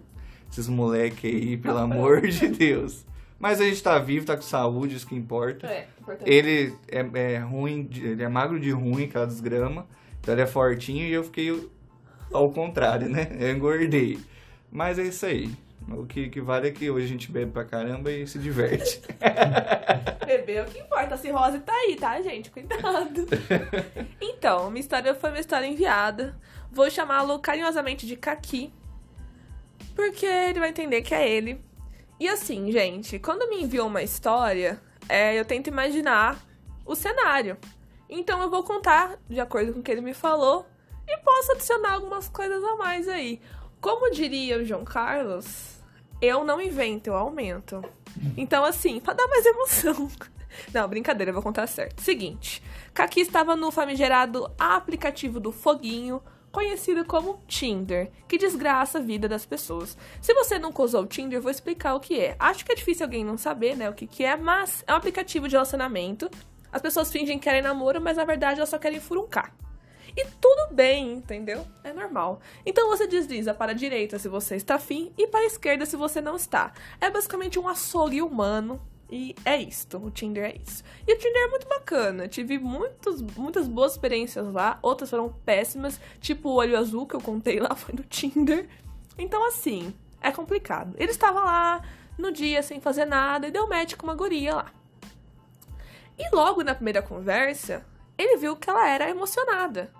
esses 0.50 0.69
moleque 0.69 1.26
aí, 1.26 1.56
pelo 1.58 1.79
amor 1.79 2.23
de 2.26 2.49
Deus. 2.49 3.05
Mas 3.38 3.61
a 3.61 3.64
gente 3.64 3.82
tá 3.82 3.99
vivo, 3.99 4.25
tá 4.26 4.35
com 4.35 4.43
saúde, 4.43 4.96
isso 4.96 5.06
que 5.06 5.14
importa. 5.14 5.67
É, 5.67 5.87
importante. 6.00 6.29
Ele 6.31 6.75
é, 6.88 7.35
é 7.35 7.38
ruim, 7.38 7.88
ele 7.94 8.23
é 8.23 8.29
magro 8.29 8.58
de 8.58 8.70
ruim, 8.70 9.05
aquela 9.05 9.26
desgrama. 9.26 9.87
Então 10.20 10.35
ele 10.35 10.43
é 10.43 10.46
fortinho 10.46 11.05
e 11.06 11.12
eu 11.12 11.23
fiquei 11.23 11.69
ao 12.32 12.50
contrário, 12.50 13.08
né? 13.08 13.28
Eu 13.38 13.50
engordei. 13.50 14.19
Mas 14.70 14.98
é 14.98 15.04
isso 15.04 15.26
aí. 15.26 15.50
O 15.90 16.04
que, 16.04 16.28
que 16.28 16.40
vale 16.40 16.69
é 16.69 16.70
que 16.70 16.90
hoje 16.90 17.06
a 17.06 17.08
gente 17.08 17.30
bebe 17.30 17.50
pra 17.50 17.64
caramba 17.64 18.10
e 18.12 18.26
se 18.26 18.38
diverte. 18.38 19.00
Beber 20.26 20.56
é 20.56 20.62
o 20.62 20.66
que 20.66 20.78
importa. 20.78 21.14
A 21.14 21.19
cirrose 21.19 21.60
tá 21.60 21.72
aí, 21.72 21.96
tá, 21.96 22.20
gente? 22.20 22.50
Cuidado. 22.50 23.26
Então, 24.20 24.70
minha 24.70 24.80
história 24.80 25.14
foi 25.14 25.30
uma 25.30 25.40
história 25.40 25.66
enviada. 25.66 26.38
Vou 26.70 26.90
chamá-lo 26.90 27.38
carinhosamente 27.38 28.06
de 28.06 28.16
Kaki. 28.16 28.72
Porque 29.94 30.26
ele 30.26 30.60
vai 30.60 30.69
entender 30.69 31.00
que 31.02 31.14
é 31.14 31.28
ele. 31.28 31.60
E 32.20 32.28
assim, 32.28 32.70
gente, 32.70 33.19
quando 33.19 33.48
me 33.48 33.62
enviam 33.62 33.86
uma 33.86 34.02
história, 34.02 34.80
é, 35.08 35.38
eu 35.38 35.44
tento 35.44 35.69
imaginar 35.69 36.38
o 36.84 36.94
cenário. 36.94 37.56
Então 38.08 38.42
eu 38.42 38.50
vou 38.50 38.62
contar 38.62 39.19
de 39.28 39.40
acordo 39.40 39.72
com 39.72 39.80
o 39.80 39.82
que 39.82 39.90
ele 39.90 40.00
me 40.00 40.14
falou 40.14 40.66
e 41.08 41.16
posso 41.19 41.52
adicionar 41.52 41.94
algumas 41.94 42.28
coisas 42.28 42.62
a 42.62 42.75
mais 42.76 43.08
aí. 43.08 43.40
Como 43.81 44.10
diria 44.10 44.58
o 44.58 44.64
João 44.64 44.84
Carlos, 44.84 45.78
eu 46.20 46.44
não 46.44 46.60
invento, 46.60 47.11
eu 47.11 47.16
aumento. 47.16 47.82
Então, 48.37 48.64
assim, 48.64 49.00
pra 49.00 49.14
dar 49.14 49.26
mais 49.28 49.47
emoção. 49.47 50.11
Não, 50.75 50.88
brincadeira, 50.88 51.30
eu 51.30 51.35
vou 51.35 51.42
contar 51.42 51.66
certo. 51.66 52.00
Seguinte, 52.02 52.62
Kaki 52.92 53.21
estava 53.21 53.54
no 53.54 53.71
famigerado 53.71 54.50
aplicativo 54.59 55.38
do 55.38 55.52
Foguinho, 55.52 56.21
conhecido 56.50 57.04
como 57.04 57.40
Tinder, 57.47 58.11
que 58.26 58.38
desgraça 58.38 58.99
a 58.99 59.00
vida 59.00 59.28
das 59.28 59.47
pessoas. 59.47 59.97
Se 60.21 60.35
você 60.35 60.59
nunca 60.59 60.82
usou 60.82 61.02
o 61.02 61.06
Tinder, 61.06 61.38
eu 61.38 61.42
vou 61.42 61.50
explicar 61.50 61.94
o 61.94 62.00
que 62.00 62.18
é. 62.18 62.35
Acho 62.38 62.64
que 62.64 62.73
é 62.73 62.75
difícil 62.75 63.06
alguém 63.06 63.25
não 63.25 63.38
saber, 63.38 63.76
né, 63.76 63.88
o 63.88 63.94
que, 63.94 64.06
que 64.06 64.25
é, 64.25 64.37
mas 64.37 64.82
é 64.87 64.92
um 64.92 64.97
aplicativo 64.97 65.47
de 65.47 65.54
relacionamento. 65.54 66.28
As 66.73 66.82
pessoas 66.82 67.12
fingem 67.12 67.38
que 67.38 67.44
querem 67.44 67.62
namoro, 67.62 68.00
mas 68.00 68.16
na 68.16 68.25
verdade 68.25 68.59
elas 68.59 68.68
só 68.68 68.78
querem 68.78 68.99
furuncar. 68.99 69.54
E 70.18 70.26
tudo 70.40 70.75
bem, 70.75 71.12
entendeu? 71.12 71.64
É 71.84 71.92
normal. 71.92 72.40
Então 72.66 72.88
você 72.88 73.06
desliza 73.06 73.54
para 73.54 73.70
a 73.70 73.75
direita 73.75 74.18
se 74.18 74.28
você 74.28 74.56
está 74.56 74.75
afim 74.75 75.12
e 75.16 75.28
para 75.28 75.38
a 75.38 75.46
esquerda 75.46 75.87
se 75.87 75.96
você 75.96 76.20
não 76.20 76.34
está. 76.34 76.72
É 77.00 77.08
basicamente 77.08 77.56
um 77.56 77.68
açougue 77.68 78.20
humano. 78.20 78.82
E 79.08 79.37
é 79.44 79.56
isto, 79.56 79.96
o 79.96 80.10
Tinder 80.10 80.44
é 80.44 80.56
isso. 80.60 80.82
E 81.06 81.14
o 81.14 81.18
Tinder 81.18 81.44
é 81.44 81.46
muito 81.46 81.68
bacana. 81.68 82.26
Tive 82.26 82.58
muitos, 82.58 83.22
muitas 83.22 83.68
boas 83.68 83.92
experiências 83.92 84.52
lá, 84.52 84.80
outras 84.82 85.08
foram 85.08 85.32
péssimas, 85.46 86.00
tipo 86.20 86.48
o 86.48 86.54
olho 86.54 86.76
azul 86.76 87.06
que 87.06 87.14
eu 87.14 87.20
contei 87.20 87.60
lá 87.60 87.76
foi 87.76 87.94
do 87.94 88.02
Tinder. 88.02 88.68
Então, 89.16 89.46
assim, 89.46 89.94
é 90.20 90.32
complicado. 90.32 90.96
Ele 90.98 91.12
estava 91.12 91.44
lá 91.44 91.80
no 92.18 92.32
dia 92.32 92.60
sem 92.60 92.80
fazer 92.80 93.04
nada 93.04 93.46
e 93.46 93.52
deu 93.52 93.68
match 93.68 93.94
com 93.94 94.04
uma 94.04 94.16
guria 94.16 94.56
lá. 94.56 94.72
E 96.18 96.34
logo 96.34 96.64
na 96.64 96.75
primeira 96.75 97.00
conversa, 97.00 97.87
ele 98.18 98.37
viu 98.37 98.56
que 98.56 98.68
ela 98.68 98.88
era 98.88 99.08
emocionada. 99.08 99.96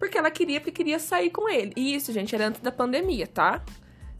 Porque 0.00 0.16
ela 0.16 0.30
queria, 0.30 0.58
porque 0.58 0.72
queria 0.72 0.98
sair 0.98 1.28
com 1.28 1.46
ele. 1.46 1.74
E 1.76 1.94
isso, 1.94 2.10
gente, 2.10 2.34
era 2.34 2.48
antes 2.48 2.62
da 2.62 2.72
pandemia, 2.72 3.26
tá? 3.26 3.62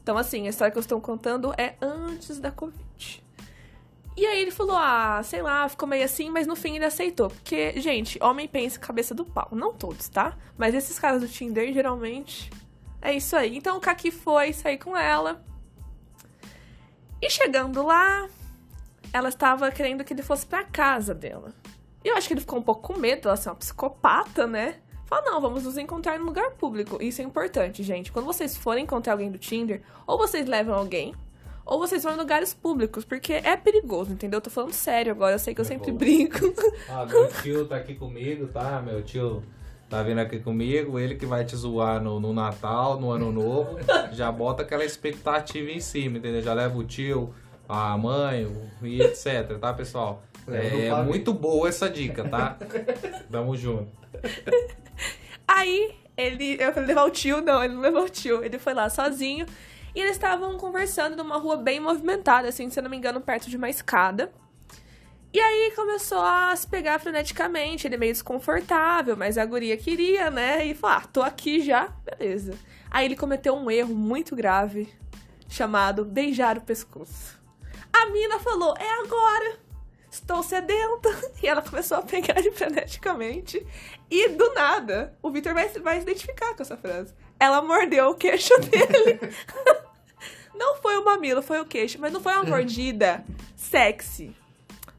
Então, 0.02 0.18
assim, 0.18 0.46
a 0.46 0.50
história 0.50 0.70
que 0.70 0.76
eu 0.76 0.82
estou 0.82 1.00
contando 1.00 1.54
é 1.56 1.74
antes 1.80 2.38
da 2.38 2.52
Covid. 2.52 3.24
E 4.14 4.26
aí 4.26 4.42
ele 4.42 4.50
falou, 4.50 4.76
ah, 4.76 5.22
sei 5.24 5.40
lá, 5.40 5.66
ficou 5.70 5.88
meio 5.88 6.04
assim, 6.04 6.28
mas 6.28 6.46
no 6.46 6.54
fim 6.54 6.76
ele 6.76 6.84
aceitou. 6.84 7.30
Porque, 7.30 7.80
gente, 7.80 8.22
homem 8.22 8.46
pensa 8.46 8.78
cabeça 8.78 9.14
do 9.14 9.24
pau. 9.24 9.48
Não 9.52 9.72
todos, 9.72 10.10
tá? 10.10 10.36
Mas 10.58 10.74
esses 10.74 10.98
caras 10.98 11.22
do 11.22 11.28
Tinder, 11.28 11.72
geralmente, 11.72 12.50
é 13.00 13.14
isso 13.14 13.34
aí. 13.34 13.56
Então 13.56 13.78
o 13.78 13.80
Kaki 13.80 14.10
foi 14.10 14.52
sair 14.52 14.76
com 14.76 14.94
ela. 14.94 15.42
E 17.22 17.30
chegando 17.30 17.82
lá, 17.82 18.28
ela 19.14 19.30
estava 19.30 19.70
querendo 19.70 20.04
que 20.04 20.12
ele 20.12 20.22
fosse 20.22 20.44
pra 20.44 20.62
casa 20.62 21.14
dela. 21.14 21.54
E 22.04 22.08
eu 22.08 22.16
acho 22.16 22.28
que 22.28 22.34
ele 22.34 22.40
ficou 22.42 22.58
um 22.58 22.62
pouco 22.62 22.92
com 22.92 23.00
medo, 23.00 23.28
ela 23.28 23.36
ser 23.36 23.48
uma 23.48 23.54
psicopata, 23.54 24.46
né? 24.46 24.80
Falou, 25.10 25.24
não, 25.32 25.40
vamos 25.40 25.64
nos 25.64 25.76
encontrar 25.76 26.16
em 26.16 26.20
lugar 26.22 26.52
público. 26.52 27.02
Isso 27.02 27.20
é 27.20 27.24
importante, 27.24 27.82
gente. 27.82 28.12
Quando 28.12 28.24
vocês 28.26 28.56
forem 28.56 28.84
encontrar 28.84 29.12
alguém 29.14 29.30
do 29.30 29.38
Tinder, 29.38 29.82
ou 30.06 30.16
vocês 30.16 30.46
levam 30.46 30.72
alguém, 30.74 31.12
ou 31.66 31.78
vocês 31.80 32.04
vão 32.04 32.14
em 32.14 32.16
lugares 32.16 32.54
públicos, 32.54 33.04
porque 33.04 33.32
é 33.32 33.56
perigoso, 33.56 34.12
entendeu? 34.12 34.38
Eu 34.38 34.40
tô 34.42 34.50
falando 34.50 34.72
sério 34.72 35.10
agora, 35.12 35.34
eu 35.34 35.38
sei 35.40 35.52
que 35.52 35.60
eu 35.60 35.64
É 35.64 35.68
sempre 35.68 35.90
bom. 35.90 35.98
brinco. 35.98 36.38
Ah, 36.88 37.04
meu 37.04 37.26
tio 37.42 37.66
tá 37.66 37.76
aqui 37.76 37.94
comigo, 37.96 38.46
tá? 38.46 38.80
Meu 38.80 39.02
tio 39.02 39.42
tá 39.88 40.00
vindo 40.04 40.18
aqui 40.20 40.38
comigo, 40.38 40.96
ele 40.98 41.16
que 41.16 41.26
vai 41.26 41.44
te 41.44 41.56
zoar 41.56 42.00
no, 42.00 42.20
no 42.20 42.32
Natal, 42.32 42.98
no 43.00 43.10
Ano 43.10 43.32
Novo. 43.32 43.78
Já 44.12 44.30
bota 44.30 44.62
aquela 44.62 44.84
expectativa 44.84 45.70
em 45.72 45.80
cima, 45.80 46.18
entendeu? 46.18 46.40
Já 46.40 46.54
leva 46.54 46.78
o 46.78 46.84
tio, 46.84 47.34
a 47.68 47.98
mãe 47.98 48.46
o- 48.46 48.86
e 48.86 49.02
etc, 49.02 49.58
tá, 49.60 49.72
pessoal? 49.74 50.22
É 50.48 50.88
pavê. 50.90 51.02
muito 51.08 51.34
boa 51.34 51.68
essa 51.68 51.90
dica, 51.90 52.28
tá? 52.28 52.56
Tamo 53.30 53.56
junto. 53.56 53.88
Aí, 55.52 55.94
ele. 56.16 56.56
Eu 56.60 56.72
falei 56.72 56.88
levar 56.88 57.04
o 57.04 57.10
tio, 57.10 57.40
não, 57.40 57.62
ele 57.62 57.74
não 57.74 57.80
levou 57.80 58.04
o 58.04 58.08
tio. 58.08 58.44
Ele 58.44 58.58
foi 58.58 58.72
lá 58.72 58.88
sozinho. 58.88 59.46
E 59.94 60.00
eles 60.00 60.12
estavam 60.12 60.56
conversando 60.56 61.16
numa 61.16 61.36
rua 61.36 61.56
bem 61.56 61.80
movimentada, 61.80 62.48
assim, 62.48 62.70
se 62.70 62.78
eu 62.78 62.82
não 62.84 62.90
me 62.90 62.96
engano, 62.96 63.20
perto 63.20 63.50
de 63.50 63.56
uma 63.56 63.68
escada. 63.68 64.32
E 65.32 65.40
aí 65.40 65.72
começou 65.74 66.20
a 66.20 66.54
se 66.54 66.66
pegar 66.66 67.00
freneticamente, 67.00 67.86
ele 67.86 67.96
meio 67.96 68.12
desconfortável, 68.12 69.16
mas 69.16 69.36
a 69.36 69.44
guria 69.44 69.76
queria, 69.76 70.30
né? 70.30 70.64
E 70.66 70.74
falou: 70.74 70.96
ah, 70.96 71.02
tô 71.12 71.22
aqui 71.22 71.60
já, 71.60 71.88
beleza. 72.04 72.54
Aí 72.88 73.06
ele 73.06 73.16
cometeu 73.16 73.54
um 73.54 73.70
erro 73.70 73.94
muito 73.94 74.36
grave, 74.36 74.88
chamado 75.48 76.04
beijar 76.04 76.58
o 76.58 76.60
pescoço. 76.60 77.40
A 77.92 78.06
mina 78.06 78.38
falou: 78.38 78.74
é 78.78 79.02
agora! 79.02 79.69
Estou 80.10 80.42
sedenta! 80.42 81.08
E 81.42 81.46
ela 81.46 81.62
começou 81.62 81.98
a 81.98 82.02
pegar 82.02 82.38
ele 82.38 82.50
freneticamente. 82.50 83.64
E 84.10 84.28
do 84.30 84.52
nada, 84.52 85.14
o 85.22 85.30
Victor 85.30 85.54
vai, 85.54 85.68
vai 85.68 85.96
se 85.96 86.02
identificar 86.02 86.54
com 86.54 86.62
essa 86.62 86.76
frase. 86.76 87.14
Ela 87.38 87.62
mordeu 87.62 88.10
o 88.10 88.14
queixo 88.14 88.52
dele. 88.60 89.18
não 90.54 90.76
foi 90.76 90.98
o 90.98 91.04
mamilo, 91.04 91.40
foi 91.40 91.60
o 91.60 91.64
queixo, 91.64 91.98
mas 91.98 92.12
não 92.12 92.20
foi 92.20 92.34
uma 92.34 92.44
mordida 92.44 93.24
sexy. 93.56 94.36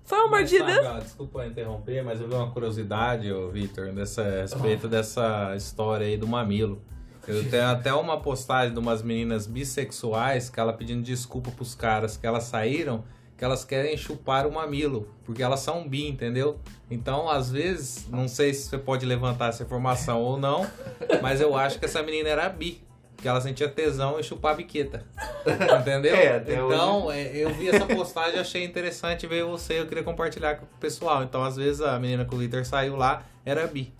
Foi 0.03 0.17
uma 0.19 0.29
Mas, 0.29 0.51
mordida. 0.51 0.83
sabe, 0.83 1.01
desculpa 1.03 1.45
interromper, 1.45 2.03
mas 2.03 2.19
eu 2.19 2.27
vi 2.27 2.33
uma 2.33 2.51
curiosidade, 2.51 3.31
ô, 3.31 3.49
Vitor, 3.49 3.93
dessa, 3.93 4.21
a 4.21 4.41
respeito 4.41 4.87
dessa 4.89 5.55
história 5.55 6.05
aí 6.05 6.17
do 6.17 6.27
mamilo. 6.27 6.81
Eu 7.25 7.49
tenho 7.49 7.67
até 7.67 7.93
uma 7.93 8.19
postagem 8.19 8.73
de 8.73 8.79
umas 8.79 9.01
meninas 9.01 9.47
bissexuais 9.47 10.49
que 10.49 10.59
ela 10.59 10.73
pedindo 10.73 11.01
desculpa 11.01 11.49
pros 11.51 11.75
caras 11.75 12.17
que 12.17 12.27
elas 12.27 12.43
saíram, 12.43 13.05
que 13.41 13.45
elas 13.45 13.65
querem 13.65 13.97
chupar 13.97 14.45
o 14.45 14.51
mamilo, 14.51 15.09
porque 15.25 15.41
elas 15.41 15.61
são 15.61 15.89
bi, 15.89 16.07
entendeu? 16.07 16.59
Então, 16.91 17.27
às 17.27 17.49
vezes, 17.49 18.07
não 18.07 18.27
sei 18.27 18.53
se 18.53 18.69
você 18.69 18.77
pode 18.77 19.03
levantar 19.03 19.49
essa 19.49 19.63
informação 19.63 20.21
ou 20.21 20.37
não, 20.37 20.69
mas 21.23 21.41
eu 21.41 21.55
acho 21.55 21.79
que 21.79 21.85
essa 21.85 22.03
menina 22.03 22.29
era 22.29 22.47
bi. 22.47 22.83
Que 23.17 23.27
ela 23.27 23.41
sentia 23.41 23.67
tesão 23.67 24.19
em 24.19 24.23
chupar 24.23 24.53
a 24.53 24.57
biqueta. 24.57 25.07
Entendeu? 25.81 26.15
É, 26.15 26.37
então, 26.37 27.11
é, 27.11 27.35
eu 27.35 27.49
vi 27.49 27.69
essa 27.69 27.87
postagem, 27.87 28.39
achei 28.39 28.63
interessante 28.63 29.25
ver 29.25 29.43
você, 29.43 29.79
eu 29.79 29.87
queria 29.87 30.03
compartilhar 30.03 30.57
com 30.57 30.65
o 30.65 30.79
pessoal. 30.79 31.23
Então, 31.23 31.43
às 31.43 31.55
vezes, 31.55 31.81
a 31.81 31.97
menina 31.99 32.23
que 32.23 32.35
o 32.35 32.37
Vitor 32.37 32.63
saiu 32.63 32.95
lá 32.95 33.25
era 33.43 33.65
bi. 33.65 33.91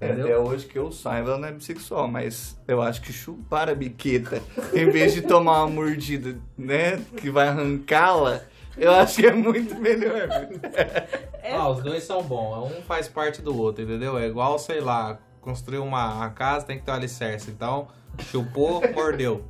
É, 0.00 0.06
Entendeu? 0.06 0.26
Até 0.26 0.38
hoje 0.38 0.66
que 0.66 0.78
eu 0.78 0.92
saiba, 0.92 1.30
ela 1.30 1.38
não 1.38 1.48
é 1.48 1.52
bissexual, 1.52 2.06
mas 2.06 2.56
eu 2.68 2.80
acho 2.80 3.00
que 3.00 3.12
chupar 3.12 3.68
a 3.68 3.74
biqueta, 3.74 4.40
em 4.72 4.88
vez 4.88 5.14
de 5.14 5.22
tomar 5.22 5.64
uma 5.64 5.68
mordida, 5.68 6.36
né, 6.56 7.02
que 7.16 7.28
vai 7.28 7.48
arrancá-la, 7.48 8.42
eu 8.76 8.92
acho 8.92 9.16
que 9.16 9.26
é 9.26 9.32
muito 9.32 9.74
melhor. 9.76 10.28
viu? 10.28 10.60
Ah, 11.46 11.68
os 11.68 11.82
dois 11.82 12.02
são 12.04 12.22
bons. 12.22 12.72
Um 12.72 12.82
faz 12.82 13.06
parte 13.06 13.42
do 13.42 13.54
outro, 13.60 13.84
entendeu? 13.84 14.16
É 14.18 14.26
igual, 14.26 14.58
sei 14.58 14.80
lá, 14.80 15.18
construir 15.42 15.76
uma, 15.76 16.14
uma 16.14 16.30
casa 16.30 16.64
tem 16.64 16.78
que 16.78 16.84
ter 16.86 16.90
um 16.90 16.94
alicerce. 16.94 17.50
Então, 17.50 17.86
chupou, 18.30 18.82
mordeu. 18.94 19.44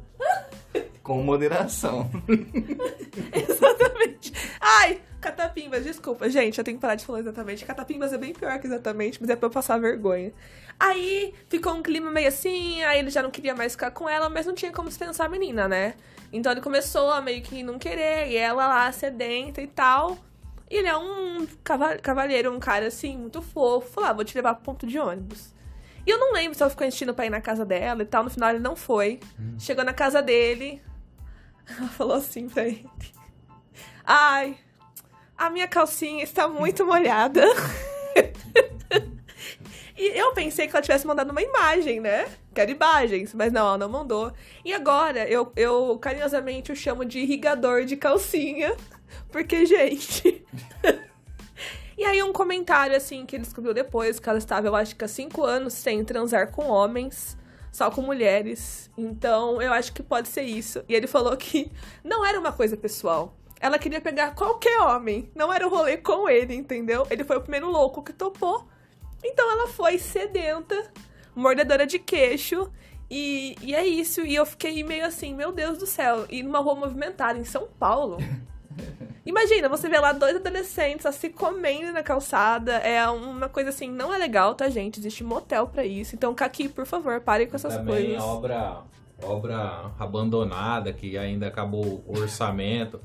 Com 1.05 1.23
moderação. 1.23 2.11
Exatamente. 3.33 4.33
Ai, 4.61 5.01
catapimbas, 5.25 5.83
desculpa, 5.85 6.29
gente, 6.29 6.59
eu 6.59 6.65
tenho 6.65 6.77
que 6.77 6.81
parar 6.83 6.95
de 6.95 7.05
falar 7.05 7.21
exatamente. 7.21 7.65
Catapimbas 7.65 8.13
é 8.13 8.19
bem 8.19 8.33
pior 8.33 8.59
que 8.59 8.67
exatamente, 8.67 9.19
mas 9.21 9.31
é 9.31 9.37
pra 9.37 9.47
eu 9.47 9.51
passar 9.51 9.79
vergonha. 9.79 10.33
Aí 10.79 11.33
ficou 11.49 11.75
um 11.75 11.83
clima 11.83 12.11
meio 12.11 12.29
assim, 12.29 12.83
aí 12.85 12.99
ele 12.99 13.11
já 13.11 13.23
não 13.23 13.31
queria 13.31 13.55
mais 13.55 13.73
ficar 13.73 13.91
com 13.91 14.09
ela, 14.09 14.29
mas 14.29 14.45
não 14.47 14.55
tinha 14.55 14.71
como 14.73 14.89
dispensar 14.89 15.27
a 15.27 15.29
menina, 15.29 15.67
né? 15.67 15.95
Então 16.33 16.53
ele 16.53 16.61
começou 16.61 17.11
a 17.11 17.21
meio 17.21 17.43
que 17.43 17.63
não 17.63 17.79
querer, 17.79 18.29
e 18.29 18.37
ela 18.37 18.67
lá 18.69 18.93
sedenta 18.93 19.63
e 19.63 19.67
tal. 19.67 20.19
E 20.71 20.77
ele 20.77 20.89
é 20.89 20.97
um 20.97 21.47
cava- 21.63 21.97
cavalheiro, 21.99 22.53
um 22.53 22.59
cara 22.59 22.87
assim, 22.89 23.17
muito 23.17 23.41
fofo. 23.43 23.89
Falou, 23.93 24.11
ah, 24.11 24.13
vou 24.13 24.25
te 24.25 24.35
levar 24.35 24.55
pro 24.55 24.65
ponto 24.65 24.87
de 24.87 24.99
ônibus. 24.99 25.55
E 26.07 26.11
eu 26.11 26.19
não 26.19 26.33
lembro 26.33 26.57
se 26.57 26.63
ela 26.63 26.71
ficou 26.71 26.87
insistindo 26.87 27.15
pra 27.15 27.27
ir 27.27 27.31
na 27.31 27.41
casa 27.41 27.65
dela 27.65 28.03
e 28.03 28.07
tal. 28.07 28.25
No 28.25 28.31
final 28.31 28.51
ele 28.51 28.59
não 28.59 28.75
foi. 28.75 29.21
Chegou 29.59 29.85
na 29.85 29.93
casa 29.95 30.21
dele. 30.21 30.83
Ela 31.79 31.89
falou 31.89 32.17
assim 32.17 32.47
pra 32.49 32.65
ele. 32.67 32.87
Ai, 34.05 34.57
a 35.37 35.51
minha 35.51 35.69
calcinha 35.69 36.23
está 36.23 36.49
muito 36.49 36.87
molhada. 36.87 37.45
e 39.97 40.19
eu 40.19 40.33
pensei 40.33 40.67
que 40.67 40.75
ela 40.75 40.83
tivesse 40.83 41.07
mandado 41.07 41.31
uma 41.31 41.43
imagem, 41.43 42.01
né? 42.01 42.27
Quero 42.55 42.71
imagens, 42.71 43.35
mas 43.35 43.53
não, 43.53 43.67
ela 43.67 43.79
não 43.79 43.89
mandou. 43.89 44.33
E 44.65 44.73
agora 44.73 45.29
eu, 45.29 45.53
eu 45.57 45.99
carinhosamente 45.99 46.73
o 46.73 46.77
chamo 46.77 47.05
de 47.05 47.21
irrigador 47.21 47.85
de 47.85 47.97
calcinha. 47.97 48.77
Porque, 49.31 49.67
gente. 49.67 50.45
e 51.99 52.05
aí, 52.05 52.23
um 52.23 52.33
comentário 52.33 52.97
assim 52.97 53.27
que 53.27 53.37
ele 53.37 53.43
descobriu 53.43 53.75
depois, 53.75 54.21
que 54.21 54.29
ela 54.29 54.39
estava, 54.39 54.67
eu 54.67 54.77
acho 54.77 54.95
que 54.95 55.05
há 55.05 55.09
cinco 55.09 55.45
anos 55.45 55.75
sem 55.75 56.05
transar 56.05 56.53
com 56.53 56.69
homens 56.69 57.37
só 57.75 57.91
com 57.91 58.01
mulheres. 58.01 58.89
Então, 58.97 59.61
eu 59.61 59.73
acho 59.73 59.93
que 59.93 60.03
pode 60.03 60.29
ser 60.29 60.43
isso. 60.43 60.85
E 60.89 60.95
ele 60.95 61.09
falou 61.09 61.37
que 61.37 61.71
não 62.05 62.25
era 62.25 62.39
uma 62.39 62.53
coisa 62.53 62.77
pessoal. 62.77 63.37
Ela 63.65 63.79
queria 63.79 63.99
pegar 63.99 64.35
qualquer 64.35 64.79
homem. 64.83 65.31
Não 65.35 65.51
era 65.51 65.67
o 65.67 65.71
rolê 65.71 65.97
com 65.97 66.29
ele, 66.29 66.55
entendeu? 66.55 67.07
Ele 67.09 67.25
foi 67.25 67.39
o 67.39 67.41
primeiro 67.41 67.71
louco 67.71 68.03
que 68.03 68.13
topou. 68.13 68.69
Então 69.25 69.51
ela 69.51 69.69
foi 69.69 69.97
sedenta, 69.97 70.93
mordedora 71.35 71.87
de 71.87 71.99
queixo. 71.99 72.71
E, 73.11 73.57
e 73.63 73.75
é 73.75 73.87
isso. 73.87 74.21
E 74.21 74.35
eu 74.35 74.45
fiquei 74.45 74.85
meio 74.85 75.07
assim, 75.07 75.35
meu 75.35 75.51
Deus 75.51 75.79
do 75.79 75.87
céu. 75.87 76.27
E 76.29 76.43
numa 76.43 76.59
rua 76.59 76.75
movimentada 76.75 77.39
em 77.39 77.45
São 77.45 77.67
Paulo. 77.79 78.19
Imagina, 79.25 79.67
você 79.67 79.89
vê 79.89 79.99
lá 79.99 80.13
dois 80.13 80.37
adolescentes 80.37 81.15
se 81.15 81.31
comendo 81.31 81.91
na 81.91 82.03
calçada. 82.03 82.75
É 82.75 83.09
uma 83.09 83.49
coisa 83.49 83.71
assim, 83.71 83.91
não 83.91 84.13
é 84.13 84.19
legal, 84.19 84.55
tá, 84.55 84.69
gente? 84.69 85.01
Existe 85.01 85.25
motel 85.25 85.69
pra 85.69 85.87
isso. 85.87 86.15
Então, 86.15 86.35
Kaki, 86.35 86.69
por 86.69 86.85
favor, 86.85 87.19
pare 87.23 87.47
com 87.47 87.57
essas 87.57 87.75
Também 87.75 88.09
coisas. 88.09 88.23
obra, 88.23 88.83
obra 89.23 89.91
abandonada, 89.99 90.93
que 90.93 91.17
ainda 91.17 91.47
acabou 91.47 92.05
o 92.07 92.21
orçamento, 92.21 93.01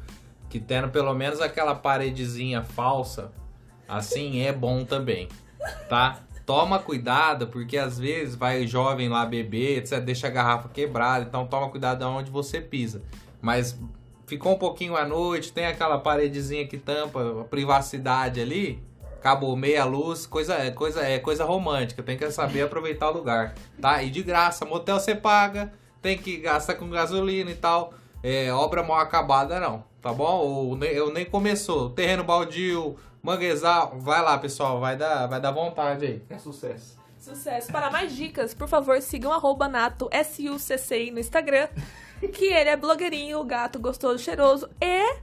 que 0.50 0.60
tendo 0.60 0.90
pelo 0.90 1.14
menos 1.14 1.40
aquela 1.40 1.76
paredezinha 1.76 2.64
falsa, 2.64 3.32
assim 3.88 4.42
é 4.42 4.52
bom 4.52 4.84
também, 4.84 5.30
tá? 5.88 6.20
Toma 6.46 6.80
cuidado, 6.80 7.48
porque 7.48 7.78
às 7.78 8.00
vezes 8.00 8.36
vai 8.36 8.66
jovem 8.66 9.08
lá 9.08 9.26
beber, 9.26 9.78
etc, 9.78 10.00
deixa 10.00 10.28
a 10.28 10.32
garrafa 10.32 10.68
quebrada, 10.70 11.26
então 11.26 11.46
toma 11.46 11.70
cuidado 11.70 12.04
aonde 12.04 12.32
você 12.32 12.60
pisa. 12.60 13.04
Mas 13.40 13.80
ficou 14.26 14.54
um 14.54 14.58
pouquinho 14.58 14.96
à 14.96 15.06
noite, 15.06 15.54
tem 15.54 15.68
aquela 15.68 16.00
paredezinha 16.00 16.68
que 16.68 16.78
tampa 16.78 17.42
a 17.42 17.44
privacidade 17.44 18.42
ali, 18.42 18.84
acabou 19.20 19.56
meia 19.56 19.86
luz, 19.86 20.26
coisa 20.26 20.56
é 20.56 20.72
coisa 20.72 21.02
é 21.02 21.20
coisa 21.20 21.44
romântica, 21.44 22.02
tem 22.02 22.18
que 22.18 22.32
saber 22.32 22.64
aproveitar 22.64 23.10
o 23.10 23.14
lugar, 23.14 23.54
tá? 23.80 24.02
E 24.02 24.10
de 24.10 24.24
graça, 24.24 24.66
motel 24.66 25.00
você 25.00 25.14
paga, 25.14 25.72
tem 26.02 26.18
que 26.18 26.38
gastar 26.38 26.76
com 26.76 26.90
gasolina 26.90 27.52
e 27.52 27.56
tal. 27.56 27.94
É, 28.24 28.52
obra 28.52 28.84
mal 28.84 29.00
acabada 29.00 29.60
não, 29.60 29.84
tá 30.02 30.12
bom? 30.14 30.40
Ou 30.40 30.76
nem, 30.76 30.92
eu 30.92 31.12
nem 31.14 31.26
começou, 31.26 31.90
terreno 31.90 32.24
baldio, 32.24 32.96
manguezal, 33.22 33.96
vai 34.00 34.22
lá, 34.22 34.38
pessoal, 34.38 34.80
vai 34.80 34.96
dar 34.98 35.28
vai 35.28 35.40
dar 35.42 35.52
vontade 35.52 36.06
aí. 36.06 36.22
É 36.30 36.38
sucesso. 36.38 36.98
Sucesso. 37.20 37.72
Para 37.72 37.92
mais 37.92 38.16
dicas, 38.16 38.54
por 38.54 38.68
favor, 38.68 39.02
sigam 39.02 39.32
arroba 39.34 39.68
Nato 39.68 40.08
S-U-C-C-I 40.12 41.12
no 41.12 41.20
Instagram. 41.20 41.68
Que 42.34 42.46
ele 42.46 42.70
é 42.70 42.76
blogueirinho, 42.76 43.42
gato 43.46 43.80
gostoso, 43.80 44.22
cheiroso 44.22 44.70
e 44.82 45.20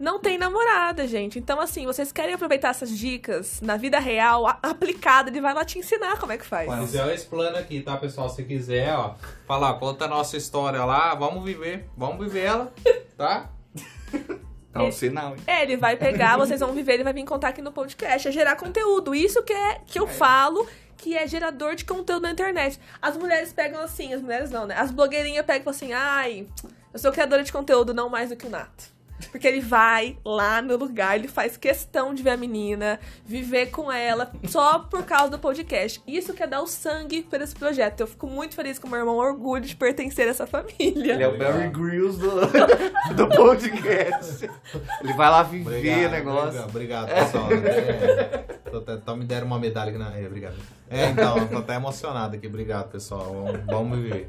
não 0.00 0.18
tem 0.20 0.36
namorada, 0.38 1.06
gente. 1.06 1.38
Então, 1.38 1.60
assim, 1.60 1.86
vocês 1.86 2.10
querem 2.12 2.34
aproveitar 2.34 2.68
essas 2.70 2.90
dicas 2.96 3.60
na 3.60 3.76
vida 3.76 3.98
real, 4.00 4.46
a- 4.46 4.58
aplicada, 4.62 5.28
ele 5.30 5.40
vai 5.40 5.52
lá 5.54 5.64
te 5.64 5.78
ensinar 5.78 6.18
como 6.18 6.32
é 6.32 6.38
que 6.38 6.44
faz. 6.46 6.68
Ué. 6.68 6.74
Se 6.76 6.80
quiser, 6.82 7.06
eu 7.08 7.14
explano 7.14 7.56
aqui, 7.56 7.80
tá, 7.82 7.96
pessoal? 7.96 8.28
Se 8.28 8.42
quiser, 8.44 8.92
ó, 8.96 9.14
falar, 9.46 9.74
conta 9.74 10.04
a 10.06 10.08
nossa 10.08 10.36
história 10.36 10.84
lá, 10.84 11.14
vamos 11.14 11.44
viver, 11.44 11.88
vamos 11.96 12.18
viver 12.24 12.44
ela, 12.46 12.72
tá? 13.16 13.48
É 14.74 14.78
um 14.82 14.92
sinal, 14.92 15.34
hein? 15.34 15.42
É, 15.46 15.62
ele 15.62 15.76
vai 15.76 15.96
pegar, 15.96 16.36
vocês 16.38 16.60
vão 16.60 16.72
viver, 16.72 16.94
ele 16.94 17.04
vai 17.04 17.12
vir 17.12 17.24
contar 17.24 17.48
aqui 17.48 17.62
no 17.62 17.72
podcast. 17.72 18.28
É 18.28 18.32
gerar 18.32 18.56
conteúdo. 18.56 19.14
Isso 19.14 19.42
que, 19.42 19.52
é, 19.52 19.80
que 19.86 19.98
eu 19.98 20.06
falo 20.06 20.66
que 20.96 21.16
é 21.16 21.26
gerador 21.26 21.76
de 21.76 21.84
conteúdo 21.84 22.22
na 22.22 22.32
internet. 22.32 22.78
As 23.00 23.16
mulheres 23.16 23.52
pegam 23.52 23.80
assim, 23.80 24.12
as 24.12 24.20
mulheres 24.20 24.50
não, 24.50 24.66
né? 24.66 24.74
As 24.76 24.90
blogueirinhas 24.90 25.46
pegam 25.46 25.72
e 25.72 25.74
assim, 25.74 25.92
ai, 25.92 26.46
eu 26.92 26.98
sou 26.98 27.12
criadora 27.12 27.44
de 27.44 27.52
conteúdo, 27.52 27.94
não 27.94 28.08
mais 28.08 28.30
do 28.30 28.36
que 28.36 28.46
o 28.46 28.50
Nato. 28.50 28.97
Porque 29.30 29.46
ele 29.46 29.60
vai 29.60 30.16
lá 30.24 30.62
no 30.62 30.76
lugar, 30.76 31.16
ele 31.16 31.28
faz 31.28 31.56
questão 31.56 32.14
de 32.14 32.22
ver 32.22 32.30
a 32.30 32.36
menina, 32.36 32.98
viver 33.24 33.66
com 33.66 33.90
ela, 33.90 34.30
só 34.46 34.78
por 34.78 35.04
causa 35.04 35.30
do 35.30 35.38
podcast. 35.38 36.00
Isso 36.06 36.32
que 36.32 36.42
é 36.42 36.46
dar 36.46 36.62
o 36.62 36.66
sangue 36.66 37.22
para 37.22 37.42
esse 37.42 37.54
projeto. 37.54 38.00
Eu 38.00 38.06
fico 38.06 38.26
muito 38.26 38.54
feliz 38.54 38.78
com 38.78 38.86
o 38.86 38.90
meu 38.90 39.00
irmão, 39.00 39.16
orgulho 39.16 39.64
de 39.64 39.76
pertencer 39.76 40.26
a 40.28 40.30
essa 40.30 40.46
família. 40.46 41.14
Ele 41.14 41.22
é 41.22 41.28
o 41.28 41.36
Barry 41.36 41.68
Grylls 41.68 42.18
do, 42.18 42.40
do 43.14 43.28
podcast. 43.28 44.48
Ele 45.02 45.12
vai 45.14 45.30
lá 45.30 45.42
viver 45.42 45.76
Obrigado, 45.76 46.06
o 46.06 46.10
negócio. 46.10 46.62
Obrigado, 46.64 47.08
obrigado, 47.08 47.08
pessoal. 47.08 47.48
É, 48.68 48.92
então 48.92 49.16
me 49.16 49.24
deram 49.24 49.46
uma 49.46 49.58
medalha 49.58 49.88
aqui 49.88 49.98
na. 49.98 50.08
Obrigado. 50.26 50.77
É, 50.90 51.06
então, 51.10 51.46
tô 51.48 51.58
até 51.58 51.74
emocionado 51.74 52.36
aqui. 52.36 52.46
Obrigado, 52.46 52.90
pessoal. 52.90 53.24
Vamos, 53.34 53.66
vamos 53.66 53.98
viver. 53.98 54.28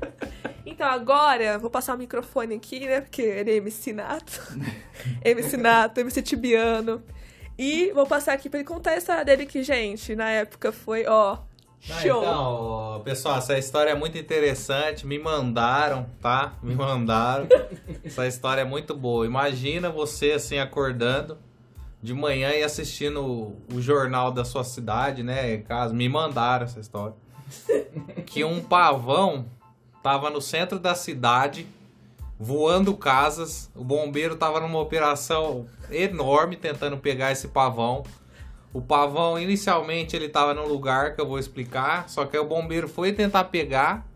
Então 0.65 0.87
agora, 0.87 1.57
vou 1.57 1.69
passar 1.69 1.95
o 1.95 1.97
microfone 1.97 2.55
aqui, 2.55 2.81
né? 2.85 3.01
Porque 3.01 3.21
ele 3.21 3.51
é 3.51 3.55
MC 3.55 3.93
Nato. 3.93 4.41
MC 5.23 5.57
Nato, 5.57 5.99
MC 5.99 6.21
Tibiano. 6.21 7.01
E 7.57 7.91
vou 7.93 8.05
passar 8.05 8.33
aqui 8.33 8.49
pra 8.49 8.59
ele 8.59 8.67
contar 8.67 8.91
a 8.91 8.97
história 8.97 9.25
dele 9.25 9.45
que, 9.45 9.63
gente, 9.63 10.15
na 10.15 10.29
época 10.29 10.71
foi, 10.71 11.05
ó, 11.07 11.33
Ah, 11.89 12.01
show. 12.01 12.21
então, 12.21 13.01
pessoal, 13.03 13.37
essa 13.37 13.57
história 13.57 13.91
é 13.91 13.95
muito 13.95 14.17
interessante. 14.17 15.05
Me 15.07 15.17
mandaram, 15.19 16.05
tá? 16.21 16.53
Me 16.63 16.75
mandaram. 16.75 17.47
essa 18.03 18.27
história 18.27 18.61
é 18.61 18.65
muito 18.65 18.95
boa. 18.95 19.25
Imagina 19.25 19.89
você 19.89 20.31
assim 20.33 20.57
acordando 20.59 21.37
de 22.01 22.13
manhã 22.13 22.51
e 22.51 22.63
assistindo 22.63 23.22
o, 23.24 23.62
o 23.74 23.82
jornal 23.82 24.32
da 24.32 24.46
sua 24.46 24.63
cidade, 24.63 25.24
né? 25.24 25.56
Em 25.56 25.62
casa, 25.62 25.94
me 25.94 26.08
mandaram 26.08 26.65
essa 26.65 26.79
história. 26.79 27.15
Que 28.25 28.44
um 28.44 28.62
pavão 28.63 29.48
tava 30.03 30.29
no 30.29 30.39
centro 30.39 30.77
da 30.77 30.94
cidade 30.94 31.65
voando 32.39 32.96
casas. 32.96 33.70
O 33.75 33.84
bombeiro 33.84 34.36
tava 34.36 34.60
numa 34.60 34.79
operação 34.79 35.65
enorme 35.91 36.56
tentando 36.56 36.98
pegar 36.98 37.32
esse 37.32 37.50
pavão. 37.50 38.03
O 38.72 38.82
pavão, 38.82 39.38
inicialmente, 39.38 40.15
ele 40.15 40.29
tava 40.29 40.53
num 40.53 40.68
lugar 40.68 41.15
que 41.15 41.22
eu 41.22 41.27
vou 41.27 41.39
explicar, 41.39 42.08
só 42.08 42.25
que 42.25 42.38
aí 42.38 42.41
o 42.41 42.48
bombeiro 42.48 42.88
foi 42.88 43.12
tentar 43.12 43.46
pegar, 43.46 44.08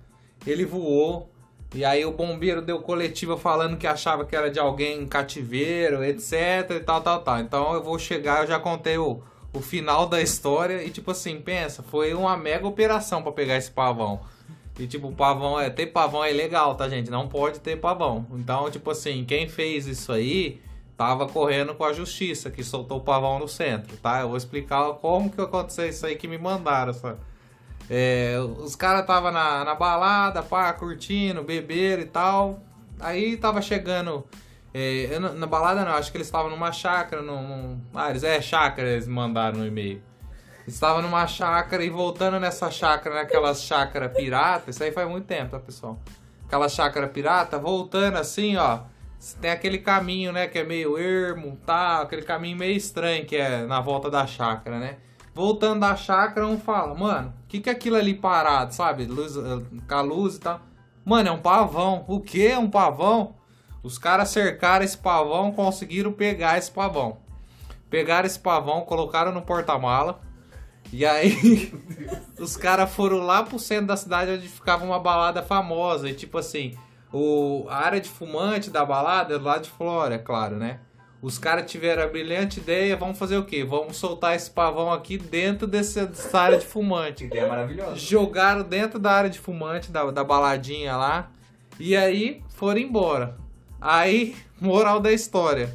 ele 0.46 0.64
voou, 0.64 1.33
e 1.74 1.84
aí 1.84 2.06
o 2.06 2.12
bombeiro 2.12 2.62
deu 2.62 2.80
coletiva 2.80 3.38
falando 3.38 3.78
que 3.78 3.88
achava 3.88 4.26
que 4.26 4.36
era 4.36 4.50
de 4.50 4.60
alguém 4.60 5.02
em 5.02 5.08
cativeiro, 5.08 6.04
etc, 6.04 6.70
e 6.72 6.80
tal, 6.80 7.02
tal, 7.02 7.22
tal. 7.22 7.40
Então 7.40 7.74
eu 7.74 7.82
vou 7.82 7.98
chegar, 7.98 8.42
eu 8.42 8.48
já 8.48 8.60
contei 8.60 8.98
o, 8.98 9.22
o 9.52 9.60
final 9.60 10.06
da 10.06 10.22
história, 10.22 10.84
e 10.84 10.90
tipo 10.90 11.12
assim, 11.12 11.40
pensa, 11.42 11.82
foi 11.82 12.14
uma 12.14 12.38
mega 12.38 12.68
operação 12.68 13.24
pra 13.24 13.32
pegar 13.32 13.58
esse 13.58 13.72
pavão. 13.72 14.22
E 14.80 14.88
tipo, 14.88 15.12
pavão 15.12 15.60
é. 15.60 15.70
Ter 15.70 15.88
pavão 15.88 16.24
é 16.24 16.32
ilegal, 16.32 16.76
tá, 16.76 16.90
gente? 16.90 17.10
Não 17.10 17.28
pode 17.28 17.60
ter 17.60 17.78
pavão. 17.80 18.26
Então, 18.34 18.70
tipo 18.72 18.90
assim, 18.90 19.24
quem 19.24 19.48
fez 19.48 19.86
isso 19.86 20.12
aí 20.12 20.62
tava 20.98 21.28
correndo 21.28 21.76
com 21.76 21.84
a 21.84 21.94
justiça, 21.94 22.50
que 22.50 22.64
soltou 22.64 22.98
o 22.98 23.02
pavão 23.02 23.40
no 23.40 23.48
centro, 23.48 23.96
tá? 23.98 24.22
Eu 24.22 24.30
vou 24.30 24.38
explicar 24.38 24.94
como 24.94 25.30
que 25.30 25.42
aconteceu 25.42 25.88
isso 25.88 26.06
aí 26.06 26.16
que 26.16 26.28
me 26.28 26.38
mandaram. 26.38 26.92
Essa... 26.92 27.18
É, 27.90 28.36
os 28.60 28.76
caras 28.76 29.06
tava 29.06 29.32
na, 29.32 29.64
na 29.66 29.76
balada, 29.76 30.42
pá, 30.42 30.72
curtindo, 30.74 31.44
beberam 31.44 32.02
e 32.02 32.06
tal. 32.06 32.60
Aí 33.00 33.38
tava 33.38 33.62
chegando. 33.62 34.26
é, 34.74 35.20
não- 35.20 35.34
na 35.34 35.46
balada 35.46 35.84
não, 35.86 35.92
acho 35.94 36.12
que 36.12 36.18
eles 36.18 36.28
estavam 36.28 36.50
numa 36.50 36.72
chácara. 36.72 37.22
Num- 37.22 37.80
ah, 37.94 38.10
eles 38.10 38.24
é 38.24 38.42
chácara, 38.42 38.88
eles 38.90 39.08
mandaram 39.08 39.60
no 39.60 39.68
e-mail. 39.68 40.02
Estava 40.66 41.02
numa 41.02 41.28
chácara 41.28 41.84
e 41.84 41.90
voltando 41.90 42.40
nessa 42.40 42.72
chácara, 42.72 43.16
naquela 43.16 43.54
chácara 43.54 44.08
pirata. 44.08 44.70
Isso 44.72 44.82
aí 44.84 44.92
faz 44.92 45.08
muito 45.10 45.26
tempo, 45.26 45.52
tá, 45.52 45.60
pessoal? 45.60 46.00
Aquela 46.48 46.70
chácara 46.70 47.08
pirata, 47.08 47.60
voltando 47.60 48.18
assim, 48.18 48.56
ó. 48.56 48.80
Tem 49.42 49.52
aquele 49.52 49.78
caminho, 49.78 50.32
né, 50.32 50.48
que 50.48 50.60
é 50.60 50.64
meio 50.64 50.98
ermo, 50.98 51.58
tá? 51.66 52.02
Aquele 52.02 52.22
caminho 52.24 52.58
meio 52.58 52.76
estranho 52.76 53.26
que 53.26 53.36
é 53.36 53.66
na 53.66 53.80
volta 53.82 54.10
da 54.10 54.26
chácara, 54.26 54.80
né? 54.80 54.98
Voltando 55.34 55.80
da 55.80 55.96
chácara, 55.96 56.46
um 56.46 56.60
fala, 56.60 56.94
mano, 56.94 57.34
o 57.44 57.48
que 57.48 57.60
que 57.60 57.70
é 57.70 57.74
aquilo 57.74 57.96
ali 57.96 58.14
parado, 58.14 58.74
sabe? 58.74 59.06
Luz, 59.06 59.36
eh, 59.36 59.82
com 59.88 59.96
a 59.96 60.02
luz 60.02 60.36
e 60.36 60.40
tal. 60.40 60.62
Mano, 61.04 61.30
é 61.30 61.32
um 61.32 61.40
pavão. 61.40 62.06
O 62.08 62.20
que 62.20 62.46
é 62.46 62.58
um 62.58 62.70
pavão? 62.70 63.36
Os 63.82 63.98
caras 63.98 64.30
cercaram 64.30 64.86
esse 64.86 64.98
pavão, 64.98 65.52
conseguiram 65.52 66.14
pegar 66.14 66.58
esse 66.58 66.72
pavão. 66.72 67.18
Pegaram 67.90 68.28
esse 68.28 68.40
pavão, 68.40 68.82
colocaram 68.82 69.32
no 69.32 69.42
porta-mala. 69.42 70.22
E 70.92 71.06
aí, 71.06 71.74
os 72.40 72.56
caras 72.56 72.94
foram 72.94 73.18
lá 73.18 73.42
pro 73.42 73.58
centro 73.58 73.88
da 73.88 73.98
cidade 73.98 74.32
onde 74.32 74.48
ficava 74.48 74.86
uma 74.86 75.00
balada 75.00 75.42
famosa. 75.42 76.10
E 76.10 76.14
tipo 76.14 76.38
assim, 76.38 76.78
o, 77.12 77.66
a 77.70 77.78
área 77.78 78.00
de 78.00 78.08
fumante 78.08 78.70
da 78.70 78.86
balada 78.86 79.34
é 79.34 79.40
do 79.40 79.44
lado 79.44 79.64
de 79.64 79.72
fora, 79.72 80.16
é 80.16 80.20
claro, 80.20 80.56
né? 80.58 80.80
Os 81.24 81.38
caras 81.40 81.72
tiveram 81.72 82.04
a 82.04 82.08
brilhante 82.08 82.60
ideia, 82.60 82.98
vamos 82.98 83.18
fazer 83.18 83.38
o 83.38 83.46
quê? 83.46 83.64
Vamos 83.64 83.96
soltar 83.96 84.36
esse 84.36 84.52
pavão 84.52 84.92
aqui 84.92 85.18
dentro 85.18 85.66
desse- 85.66 86.06
dessa 86.06 86.38
área 86.38 86.58
de 86.58 86.66
fumante. 86.66 87.24
Ideia 87.24 87.48
maravilhosa. 87.48 87.96
Jogaram 87.96 88.62
dentro 88.62 89.00
da 89.00 89.12
área 89.12 89.30
de 89.30 89.40
fumante, 89.40 89.90
da, 89.90 90.12
da 90.12 90.22
baladinha 90.22 90.98
lá. 90.98 91.32
E 91.80 91.96
aí 91.96 92.44
foram 92.50 92.80
embora. 92.82 93.38
Aí, 93.80 94.36
moral 94.60 95.00
da 95.00 95.14
história. 95.14 95.74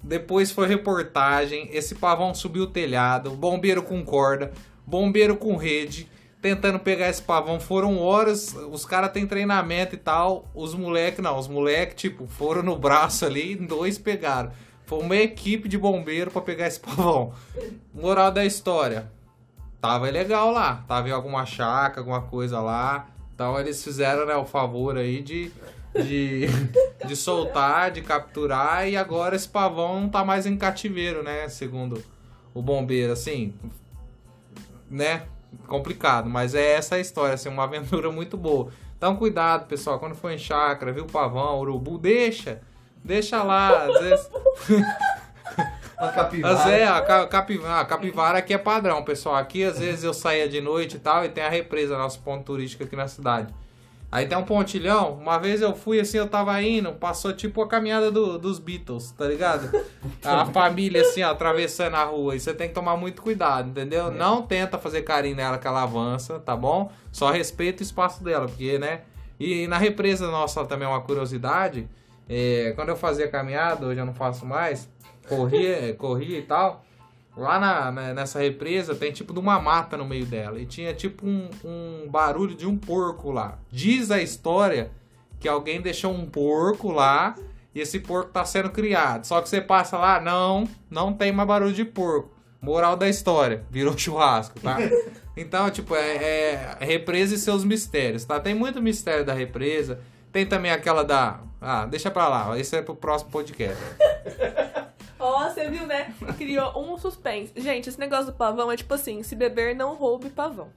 Depois 0.00 0.52
foi 0.52 0.68
reportagem. 0.68 1.68
Esse 1.72 1.96
pavão 1.96 2.32
subiu 2.32 2.62
o 2.62 2.66
telhado. 2.68 3.30
Bombeiro 3.30 3.82
com 3.82 4.04
corda. 4.04 4.52
Bombeiro 4.86 5.36
com 5.36 5.56
rede. 5.56 6.08
Tentando 6.40 6.78
pegar 6.78 7.08
esse 7.08 7.22
pavão. 7.22 7.58
Foram 7.58 7.98
horas. 7.98 8.54
Os 8.70 8.84
caras 8.84 9.10
têm 9.10 9.26
treinamento 9.26 9.94
e 9.96 9.98
tal. 9.98 10.48
Os 10.54 10.72
moleques, 10.72 11.20
não. 11.20 11.36
Os 11.36 11.48
moleques, 11.48 11.96
tipo, 11.96 12.26
foram 12.28 12.62
no 12.62 12.76
braço 12.78 13.24
ali. 13.24 13.56
Dois 13.56 13.98
pegaram. 13.98 14.52
Foi 14.86 15.00
uma 15.00 15.16
equipe 15.16 15.68
de 15.68 15.78
bombeiro 15.78 16.30
pra 16.30 16.42
pegar 16.42 16.66
esse 16.66 16.80
pavão. 16.80 17.32
Moral 17.92 18.30
da 18.30 18.44
história 18.44 19.10
tava 19.84 20.08
legal 20.08 20.50
lá. 20.50 20.82
Tava 20.88 21.10
em 21.10 21.12
alguma 21.12 21.44
chácara, 21.44 22.00
alguma 22.00 22.22
coisa 22.22 22.58
lá. 22.58 23.06
Então 23.34 23.60
eles 23.60 23.84
fizeram 23.84 24.24
né, 24.24 24.34
o 24.34 24.46
favor 24.46 24.96
aí 24.96 25.20
de, 25.20 25.52
de, 25.94 26.46
de 27.06 27.14
soltar, 27.14 27.90
de 27.90 28.00
capturar. 28.00 28.88
E 28.88 28.96
agora 28.96 29.36
esse 29.36 29.46
pavão 29.46 30.00
não 30.00 30.08
tá 30.08 30.24
mais 30.24 30.46
em 30.46 30.56
cativeiro, 30.56 31.22
né? 31.22 31.50
Segundo 31.50 32.02
o 32.54 32.62
bombeiro, 32.62 33.12
assim. 33.12 33.52
Né? 34.90 35.26
Complicado. 35.66 36.30
Mas 36.30 36.54
é 36.54 36.72
essa 36.72 36.94
a 36.94 37.00
história, 37.00 37.34
assim, 37.34 37.50
uma 37.50 37.64
aventura 37.64 38.10
muito 38.10 38.38
boa. 38.38 38.70
Então 38.96 39.16
cuidado, 39.16 39.66
pessoal. 39.66 39.98
Quando 39.98 40.14
for 40.14 40.30
em 40.30 40.38
chácara, 40.38 40.92
viu 40.92 41.04
o 41.04 41.12
pavão, 41.12 41.60
urubu, 41.60 41.98
deixa. 41.98 42.62
Deixa 43.04 43.42
lá. 43.42 43.84
Às 43.84 44.00
vezes... 44.00 44.30
Uma 45.96 46.06
Mas 46.08 46.14
capivara. 46.16 46.70
é, 46.72 46.84
a, 46.88 47.00
ca- 47.02 47.26
capivara, 47.28 47.80
a 47.80 47.84
capivara 47.84 48.38
aqui 48.38 48.52
é 48.52 48.58
padrão, 48.58 49.04
pessoal. 49.04 49.36
Aqui 49.36 49.62
às 49.62 49.78
vezes 49.78 50.02
eu 50.02 50.12
saía 50.12 50.48
de 50.48 50.60
noite 50.60 50.96
e 50.96 50.98
tal, 50.98 51.24
e 51.24 51.28
tem 51.28 51.44
a 51.44 51.48
represa, 51.48 51.96
nosso 51.96 52.18
ponto 52.20 52.44
turístico 52.44 52.82
aqui 52.82 52.96
na 52.96 53.06
cidade. 53.06 53.54
Aí 54.10 54.26
tem 54.26 54.36
um 54.36 54.42
pontilhão, 54.44 55.12
uma 55.14 55.38
vez 55.38 55.60
eu 55.62 55.74
fui 55.74 55.98
assim, 56.00 56.18
eu 56.18 56.28
tava 56.28 56.60
indo, 56.62 56.92
passou 56.92 57.32
tipo 57.32 57.62
a 57.62 57.68
caminhada 57.68 58.10
do- 58.10 58.38
dos 58.38 58.58
Beatles, 58.58 59.12
tá 59.12 59.24
ligado? 59.26 59.70
A 60.24 60.44
família 60.46 61.00
assim, 61.02 61.22
ó, 61.22 61.30
atravessando 61.30 61.94
a 61.94 62.04
rua. 62.04 62.34
E 62.36 62.40
você 62.40 62.52
tem 62.54 62.68
que 62.68 62.74
tomar 62.74 62.96
muito 62.96 63.22
cuidado, 63.22 63.68
entendeu? 63.70 64.10
Não 64.10 64.42
tenta 64.42 64.78
fazer 64.78 65.02
carinho 65.02 65.36
nela 65.36 65.58
que 65.58 65.66
ela 65.66 65.82
avança, 65.84 66.38
tá 66.40 66.54
bom? 66.56 66.90
Só 67.12 67.30
respeita 67.30 67.82
o 67.82 67.86
espaço 67.86 68.22
dela, 68.22 68.46
porque, 68.46 68.78
né? 68.78 69.00
E 69.38 69.66
na 69.68 69.78
represa 69.78 70.28
nossa 70.30 70.64
também 70.64 70.86
é 70.86 70.90
uma 70.90 71.00
curiosidade. 71.00 71.88
É, 72.28 72.72
quando 72.74 72.88
eu 72.90 72.96
fazia 72.96 73.28
caminhada, 73.28 73.86
hoje 73.86 74.00
eu 74.00 74.06
não 74.06 74.14
faço 74.14 74.44
mais, 74.46 74.88
corria, 75.28 75.94
corria 75.98 76.38
e 76.38 76.42
tal. 76.42 76.84
Lá 77.36 77.58
na, 77.58 77.90
na- 77.90 78.14
nessa 78.14 78.38
represa 78.38 78.94
tem 78.94 79.10
tipo 79.10 79.32
de 79.32 79.40
uma 79.40 79.58
mata 79.60 79.96
no 79.96 80.04
meio 80.04 80.24
dela. 80.24 80.58
E 80.60 80.66
tinha 80.66 80.94
tipo 80.94 81.26
um, 81.26 81.50
um 81.64 82.08
barulho 82.08 82.54
de 82.54 82.66
um 82.66 82.76
porco 82.78 83.30
lá. 83.32 83.58
Diz 83.70 84.10
a 84.12 84.22
história 84.22 84.90
que 85.40 85.48
alguém 85.48 85.80
deixou 85.80 86.12
um 86.12 86.26
porco 86.26 86.92
lá 86.92 87.34
e 87.74 87.80
esse 87.80 87.98
porco 87.98 88.30
tá 88.30 88.44
sendo 88.44 88.70
criado. 88.70 89.24
Só 89.26 89.40
que 89.42 89.48
você 89.48 89.60
passa 89.60 89.98
lá, 89.98 90.20
não, 90.20 90.68
não 90.88 91.12
tem 91.12 91.32
mais 91.32 91.48
barulho 91.48 91.72
de 91.72 91.84
porco. 91.84 92.30
Moral 92.62 92.96
da 92.96 93.08
história, 93.08 93.64
virou 93.68 93.94
churrasco, 93.98 94.58
tá? 94.60 94.78
Então, 95.36 95.68
tipo, 95.68 95.96
é, 95.96 96.76
é 96.78 96.84
represa 96.84 97.34
e 97.34 97.38
seus 97.38 97.64
mistérios, 97.64 98.24
tá? 98.24 98.38
Tem 98.38 98.54
muito 98.54 98.80
mistério 98.80 99.24
da 99.24 99.34
represa. 99.34 99.98
Tem 100.30 100.46
também 100.46 100.70
aquela 100.70 101.02
da. 101.02 101.40
Ah, 101.66 101.86
deixa 101.86 102.10
pra 102.10 102.28
lá, 102.28 102.58
esse 102.58 102.76
é 102.76 102.82
pro 102.82 102.94
próximo 102.94 103.30
podcast. 103.30 103.82
Ó, 105.18 105.48
você 105.48 105.70
viu, 105.70 105.86
né? 105.86 106.14
Criou 106.36 106.78
um 106.78 106.98
suspense. 106.98 107.54
Gente, 107.56 107.88
esse 107.88 107.98
negócio 107.98 108.26
do 108.26 108.32
pavão 108.34 108.70
é 108.70 108.76
tipo 108.76 108.92
assim: 108.92 109.22
se 109.22 109.34
beber, 109.34 109.74
não 109.74 109.94
roube 109.94 110.28
pavão. 110.28 110.68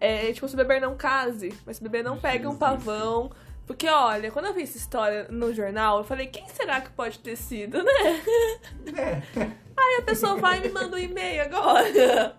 É 0.00 0.32
tipo, 0.32 0.48
se 0.48 0.56
beber, 0.56 0.80
não 0.80 0.96
case, 0.96 1.52
mas 1.66 1.76
se 1.76 1.82
beber, 1.82 2.02
não 2.02 2.16
pegue 2.16 2.46
um 2.46 2.56
pavão. 2.56 3.30
Porque, 3.66 3.86
olha, 3.88 4.30
quando 4.30 4.46
eu 4.46 4.54
vi 4.54 4.62
essa 4.62 4.78
história 4.78 5.26
no 5.30 5.52
jornal, 5.54 5.98
eu 5.98 6.04
falei, 6.04 6.26
quem 6.26 6.48
será 6.48 6.80
que 6.80 6.90
pode 6.90 7.18
ter 7.18 7.36
sido, 7.36 7.82
né? 7.82 9.22
Aí 9.76 9.98
a 9.98 10.02
pessoa 10.02 10.36
vai 10.36 10.58
e 10.58 10.62
me 10.62 10.70
manda 10.70 10.96
um 10.96 10.98
e-mail 10.98 11.42
agora. 11.42 12.36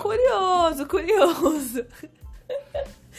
Curioso, 0.00 0.86
curioso. 0.86 1.86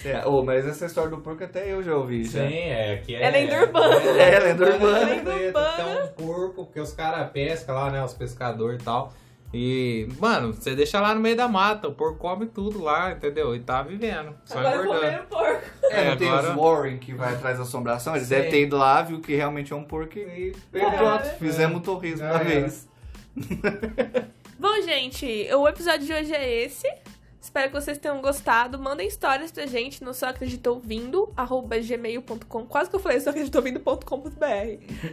É, 0.05 0.23
oh, 0.25 0.43
mas 0.43 0.65
essa 0.67 0.85
história 0.85 1.09
do 1.09 1.17
porco 1.17 1.43
até 1.43 1.71
eu 1.71 1.81
já 1.83 1.95
ouvi. 1.95 2.23
já. 2.25 2.47
Sim, 2.47 2.53
é 2.55 3.01
que 3.05 3.15
é. 3.15 3.23
É 3.23 3.29
lenda 3.31 3.61
urbana. 3.61 3.95
É, 4.21 4.39
lenda 4.39 4.65
urbana. 4.73 4.99
Lenda 5.05 5.35
urbana. 5.35 5.71
Tem 5.77 6.03
um 6.03 6.07
porco, 6.07 6.65
porque 6.65 6.79
os 6.79 6.91
caras 6.93 7.29
pescam 7.31 7.75
lá, 7.75 7.89
né? 7.89 8.03
Os 8.03 8.13
pescadores 8.13 8.81
e 8.81 8.85
tal. 8.85 9.13
E, 9.55 10.07
mano, 10.19 10.51
você 10.51 10.73
deixa 10.75 10.99
lá 10.99 11.13
no 11.13 11.21
meio 11.21 11.35
da 11.37 11.47
mata, 11.47 11.87
o 11.87 11.93
porco 11.93 12.17
come 12.17 12.47
tudo 12.47 12.81
lá, 12.81 13.11
entendeu? 13.11 13.55
E 13.55 13.59
tá 13.59 13.83
vivendo. 13.83 14.33
Só 14.45 14.57
Agora 14.57 14.81
engordando. 14.83 15.23
porco. 15.29 15.61
É, 15.91 16.09
não 16.09 16.17
tem 16.17 16.27
agora- 16.27 16.49
os 16.49 16.55
Warren 16.55 16.97
que 16.97 17.13
vai 17.13 17.33
atrás 17.35 17.57
da 17.57 17.63
assombração. 17.63 18.15
Eles 18.15 18.27
Sim. 18.27 18.33
devem 18.35 18.49
ter 18.49 18.61
ido 18.63 18.75
lá, 18.77 19.03
viu 19.03 19.19
que 19.21 19.35
realmente 19.35 19.71
é 19.71 19.75
um 19.75 19.83
porco 19.83 20.17
e 20.17 20.53
pronto, 20.71 21.25
fizemos 21.37 21.77
o 21.77 21.81
torresmo 21.81 22.17
Já 22.25 22.31
uma 22.31 22.39
era. 22.39 22.43
vez. 22.49 22.89
Bom, 24.59 24.81
gente, 24.81 25.47
o 25.53 25.67
episódio 25.67 26.05
de 26.07 26.13
hoje 26.13 26.33
é 26.33 26.63
esse. 26.63 26.87
Espero 27.43 27.67
que 27.67 27.73
vocês 27.73 27.97
tenham 27.97 28.21
gostado. 28.21 28.79
Mandem 28.79 29.05
histórias 29.05 29.51
pra 29.51 29.65
gente 29.65 30.01
no 30.01 30.13
Só 30.13 30.27
Acreditou 30.27 30.79
Vindo, 30.79 31.29
arroba 31.35 31.77
gmail.com. 31.77 32.65
Quase 32.65 32.89
que 32.89 32.95
eu 32.95 33.01
falei 33.01 33.19
só 33.19 33.31
acreditouvindo.com.br. 33.31 34.39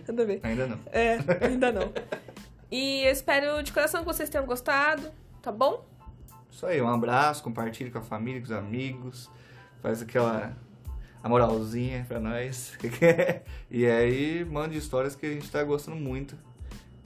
Nada 0.07 0.23
a 0.23 0.25
ver. 0.25 0.41
Ainda 0.45 0.67
não. 0.69 0.79
É, 0.93 1.19
ainda 1.45 1.73
não. 1.73 1.93
E 2.71 3.03
eu 3.03 3.11
espero 3.11 3.61
de 3.65 3.73
coração 3.73 4.03
que 4.03 4.07
vocês 4.07 4.31
tenham 4.31 4.47
gostado, 4.47 5.11
tá 5.43 5.51
bom? 5.51 5.85
Isso 6.49 6.65
aí, 6.65 6.81
um 6.81 6.89
abraço, 6.89 7.43
compartilhe 7.43 7.91
com 7.91 7.99
a 7.99 8.03
família, 8.03 8.39
com 8.41 8.45
os 8.45 8.53
amigos. 8.53 9.29
Faz 9.83 10.01
aquela 10.01 10.57
a 11.21 11.29
moralzinha 11.29 12.05
pra 12.07 12.21
nós. 12.21 12.79
e 13.69 13.87
aí, 13.87 14.45
mande 14.45 14.79
histórias 14.79 15.17
que 15.17 15.27
a 15.27 15.31
gente 15.31 15.51
tá 15.51 15.65
gostando 15.65 15.97
muito. 15.97 16.39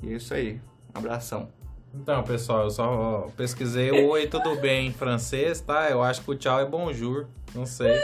E 0.03 0.13
é 0.13 0.17
isso 0.17 0.35
aí. 0.35 0.61
Um 0.95 0.99
abração. 0.99 1.64
Então, 1.95 2.23
pessoal, 2.25 2.65
eu 2.65 2.71
só 2.71 3.29
pesquisei 3.37 3.91
o 3.91 4.09
Oi, 4.11 4.27
tudo 4.27 4.57
bem 4.57 4.89
em 4.89 4.93
francês, 4.93 5.61
tá? 5.61 5.89
Eu 5.89 6.03
acho 6.03 6.23
que 6.23 6.31
o 6.31 6.35
tchau 6.35 6.59
é 6.61 6.65
bonjour, 6.65 7.27
não 7.55 7.65
sei. 7.65 8.01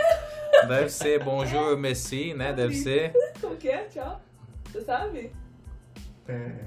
Deve 0.69 0.89
ser 0.91 1.23
bonjour, 1.25 1.77
merci, 1.77 2.33
né? 2.35 2.53
Deve 2.53 2.75
ser. 2.75 3.13
Como 3.41 3.57
que 3.57 3.69
é? 3.69 3.85
Tchau. 3.85 4.21
Você 4.71 4.81
sabe? 4.83 5.33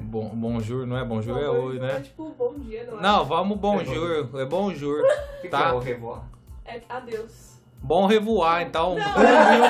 Bon, 0.02 0.28
bonjour, 0.36 0.86
não 0.86 0.98
é 0.98 1.06
bonjour, 1.06 1.40
é 1.42 1.48
oi, 1.48 1.78
É 1.78 1.80
né? 1.80 2.02
tipo, 2.02 2.36
bom 2.38 2.54
dia, 2.56 2.84
não 2.84 3.00
é? 3.00 3.02
Não, 3.02 3.24
vamos 3.24 3.58
bonjour, 3.58 4.30
é 4.38 4.46
bonjour, 4.46 5.02
O 5.40 5.42
que, 5.42 5.48
tá? 5.48 5.60
que 5.60 5.64
é 5.70 5.72
o 5.72 5.80
revoar? 5.80 6.24
É 6.66 6.82
adeus. 6.90 7.62
Bom 7.82 8.06
revoar, 8.06 8.62
então. 8.64 8.96
Dormiu. 8.96 9.64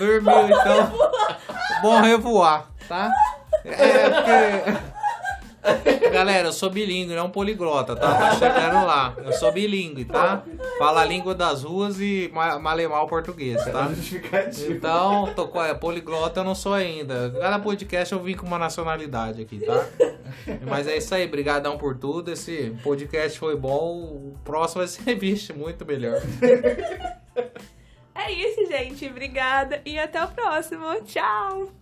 Dormiu, 0.22 0.46
então. 0.46 0.92
Bom 1.82 2.00
revoar, 2.00 2.70
tá? 2.88 3.12
É 3.66 4.08
porque. 4.08 4.89
Galera, 6.12 6.48
eu 6.48 6.52
sou 6.52 6.70
bilíngue, 6.70 7.14
não 7.14 7.30
poliglota, 7.30 7.94
tá? 7.94 8.14
Tá 8.14 8.34
chegando 8.34 8.84
lá. 8.86 9.14
Eu 9.24 9.32
sou 9.32 9.52
bilíngue, 9.52 10.04
tá? 10.06 10.42
Fala 10.78 11.02
a 11.02 11.04
língua 11.04 11.34
das 11.34 11.62
ruas 11.62 12.00
e 12.00 12.30
ma- 12.32 12.58
malemar 12.58 13.04
o 13.04 13.06
português, 13.06 13.62
tá? 13.66 13.88
Justificativo. 13.88 14.72
Então, 14.72 15.32
tô 15.36 15.46
com 15.48 15.62
é, 15.62 15.72
poliglota 15.74 16.40
eu 16.40 16.44
não 16.44 16.54
sou 16.54 16.72
ainda. 16.74 17.30
Cada 17.38 17.58
podcast 17.58 18.12
eu 18.12 18.20
vim 18.20 18.34
com 18.34 18.46
uma 18.46 18.58
nacionalidade 18.58 19.42
aqui, 19.42 19.60
tá? 19.60 19.86
Mas 20.66 20.88
é 20.88 20.96
isso 20.96 21.14
aí, 21.14 21.26
brigadão 21.26 21.76
por 21.78 21.96
tudo. 21.96 22.32
Esse 22.32 22.74
podcast 22.82 23.38
foi 23.38 23.54
bom. 23.56 23.98
O 23.98 24.34
próximo 24.44 24.80
vai 24.80 24.88
ser, 24.88 25.14
vixe, 25.14 25.52
muito 25.52 25.84
melhor. 25.86 26.20
É 28.14 28.32
isso, 28.32 28.66
gente. 28.66 29.06
Obrigada 29.06 29.80
e 29.84 29.98
até 29.98 30.22
o 30.24 30.28
próximo. 30.28 30.86
Tchau! 31.04 31.79